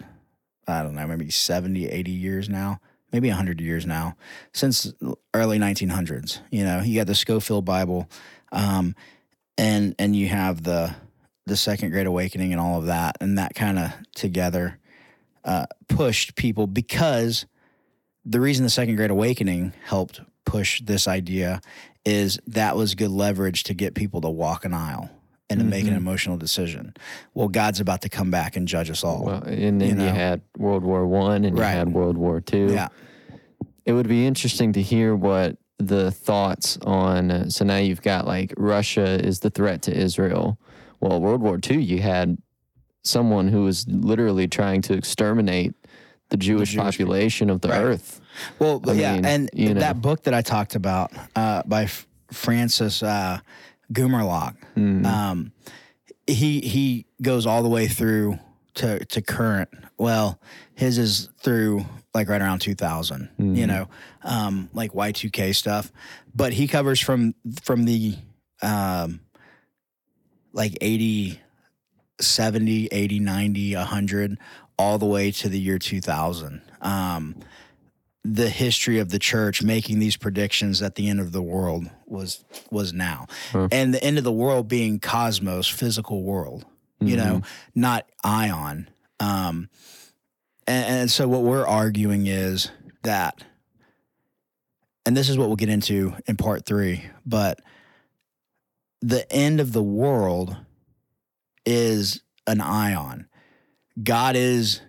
[0.66, 2.81] I don't know maybe 70, 80 years now,
[3.12, 4.16] maybe hundred years now
[4.53, 4.93] since
[5.33, 6.41] early nineteen hundreds.
[6.51, 8.11] You know, you got the Scofield Bible,
[8.51, 8.97] um,
[9.57, 10.93] and and you have the
[11.47, 14.81] the Second Great Awakening and all of that, and that kind of together
[15.45, 17.47] uh, pushed people because
[18.24, 21.61] the reason the second great awakening helped push this idea
[22.05, 25.11] is that was good leverage to get people to walk an aisle
[25.49, 25.70] and to mm-hmm.
[25.70, 25.97] make an mm-hmm.
[25.99, 26.94] emotional decision.
[27.35, 29.24] Well, God's about to come back and judge us all.
[29.24, 30.05] Well, and then you, know?
[30.05, 31.70] you had World War One and right.
[31.73, 32.66] you had World War Two.
[32.70, 32.89] Yeah,
[33.85, 37.31] it would be interesting to hear what the thoughts on.
[37.31, 40.59] Uh, so now you've got like Russia is the threat to Israel.
[41.01, 42.36] Well, World War Two, you had
[43.05, 45.74] someone who was literally trying to exterminate
[46.33, 47.57] the Jewish, the Jewish population people.
[47.57, 47.81] of the right.
[47.83, 48.21] earth.
[48.59, 49.81] Well, I yeah, mean, and you know.
[49.81, 53.39] that book that I talked about uh, by F- Francis uh,
[53.93, 55.07] mm.
[55.07, 55.53] um,
[56.27, 58.39] he he goes all the way through
[58.77, 59.69] to to current.
[59.99, 60.41] Well,
[60.75, 61.85] his is through
[62.15, 63.57] like right around 2000, mm.
[63.57, 63.69] you hmm.
[63.71, 63.89] know,
[64.25, 65.91] um, like Y2K stuff,
[66.35, 68.17] but he covers from from the
[68.63, 69.21] um,
[70.55, 71.39] like 80
[72.21, 74.39] 70, 80, 90, 100
[74.78, 76.61] all the way to the year 2000.
[76.81, 77.36] Um,
[78.24, 82.44] the history of the church making these predictions that the end of the world was
[82.70, 83.66] was now, huh.
[83.73, 86.65] and the end of the world being cosmos, physical world,
[87.01, 87.09] mm-hmm.
[87.09, 87.43] you know,
[87.74, 88.86] not aion.
[89.19, 89.69] Um,
[90.69, 92.70] and, and so what we're arguing is
[93.03, 93.40] that,
[95.05, 97.61] and this is what we'll get into in part three, but
[99.01, 100.57] the end of the world
[101.66, 103.24] is an aion.
[104.01, 104.81] God is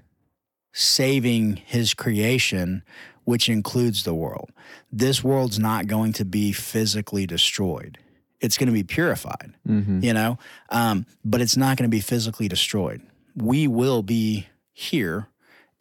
[0.72, 2.84] saving his creation,
[3.26, 4.50] which includes the world.
[4.92, 7.98] This world's not going to be physically destroyed.
[8.40, 10.04] It's going to be purified, mm-hmm.
[10.04, 10.38] you know,
[10.70, 13.02] um, but it's not going to be physically destroyed.
[13.36, 15.28] We will be here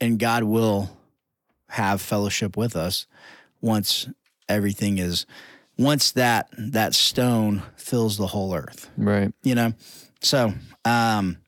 [0.01, 0.97] and God will
[1.71, 3.07] have fellowship with us
[3.61, 4.09] once
[4.49, 5.27] everything is
[5.79, 9.73] once that that stone fills the whole earth right you know
[10.21, 10.53] so
[10.85, 11.39] um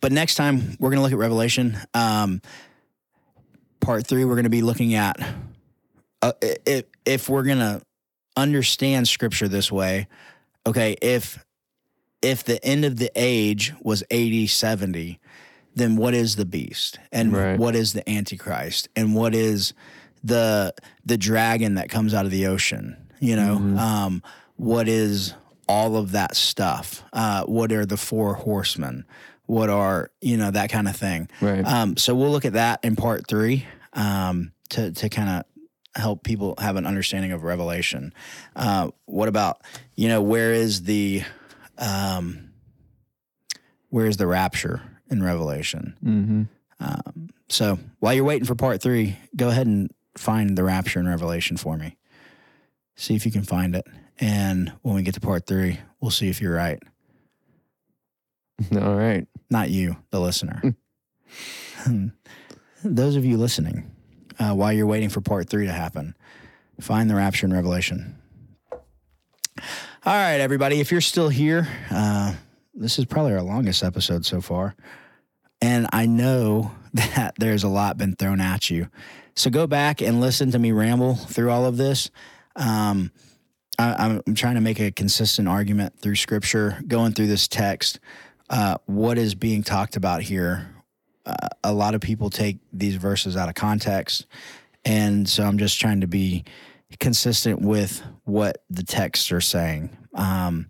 [0.00, 1.76] but next time, we're going to look at Revelation.
[1.94, 2.42] Um,
[3.80, 5.16] part three, we're going to be looking at
[6.22, 7.82] uh, if, if we're going to
[8.36, 10.06] understand Scripture this way,
[10.66, 11.44] okay, if
[12.22, 15.18] if the end of the age was 80, 70,
[15.74, 17.58] then what is the beast and right.
[17.58, 19.74] what is the antichrist and what is
[20.22, 20.72] the
[21.04, 23.76] the dragon that comes out of the ocean you know mm-hmm.
[23.78, 24.22] um,
[24.56, 25.34] what is
[25.66, 29.04] all of that stuff uh, what are the four horsemen
[29.46, 31.28] what are you know that kind of thing.
[31.40, 31.64] Right.
[31.66, 36.24] Um, so we'll look at that in part three um, to to kind of help
[36.24, 38.14] people have an understanding of Revelation.
[38.56, 39.62] Uh, what about
[39.94, 41.22] you know where is the
[41.78, 42.50] um,
[43.90, 45.96] where is the rapture in Revelation?
[46.04, 46.42] Mm-hmm.
[46.80, 51.08] Um, so while you're waiting for part three, go ahead and find the rapture in
[51.08, 51.96] Revelation for me.
[52.96, 53.86] See if you can find it.
[54.20, 56.82] And when we get to part three, we'll see if you're right.
[58.80, 60.74] All right not you, the listener.
[61.84, 62.08] Hmm.
[62.84, 63.88] Those of you listening,
[64.40, 66.16] uh, while you're waiting for part three to happen,
[66.80, 68.18] find the rapture and revelation.
[68.74, 68.80] All
[70.04, 72.34] right, everybody, if you're still here, uh,
[72.74, 74.74] this is probably our longest episode so far.
[75.60, 78.88] And I know that there's a lot been thrown at you.
[79.36, 82.10] So go back and listen to me ramble through all of this.
[82.56, 83.12] Um,
[83.78, 88.00] I, am trying to make a consistent argument through scripture, going through this text.
[88.52, 90.68] Uh, what is being talked about here.
[91.24, 94.26] Uh, a lot of people take these verses out of context.
[94.84, 96.44] And so I'm just trying to be
[97.00, 99.96] consistent with what the texts are saying.
[100.14, 100.68] Um,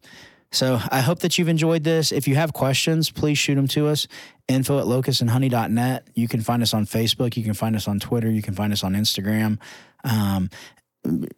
[0.52, 2.12] so I hope that you've enjoyed this.
[2.12, 4.06] If you have questions, please shoot them to us.
[4.46, 6.06] Info at locustandhoney.net.
[6.14, 7.36] You can find us on Facebook.
[7.36, 8.30] You can find us on Twitter.
[8.30, 9.58] You can find us on Instagram.
[10.04, 10.50] Um,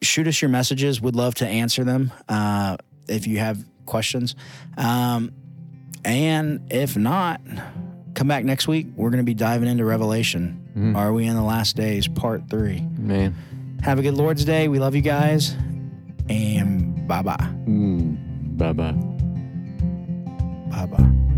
[0.03, 1.01] shoot us your messages.
[1.01, 2.77] We'd love to answer them uh,
[3.07, 3.57] if you have
[3.87, 4.35] questions.
[4.77, 5.31] Um,
[6.05, 7.41] and if not,
[8.13, 8.87] come back next week.
[8.95, 10.61] We're going to be diving into Revelation.
[10.77, 10.95] Mm.
[10.95, 12.81] Are we in the last days, part three?
[12.97, 13.35] Man.
[13.83, 14.67] Have a good Lord's Day.
[14.67, 15.55] We love you guys.
[16.29, 17.35] And bye bye.
[17.67, 18.55] Mm.
[18.57, 18.91] Bye bye.
[20.71, 21.34] Bye bye.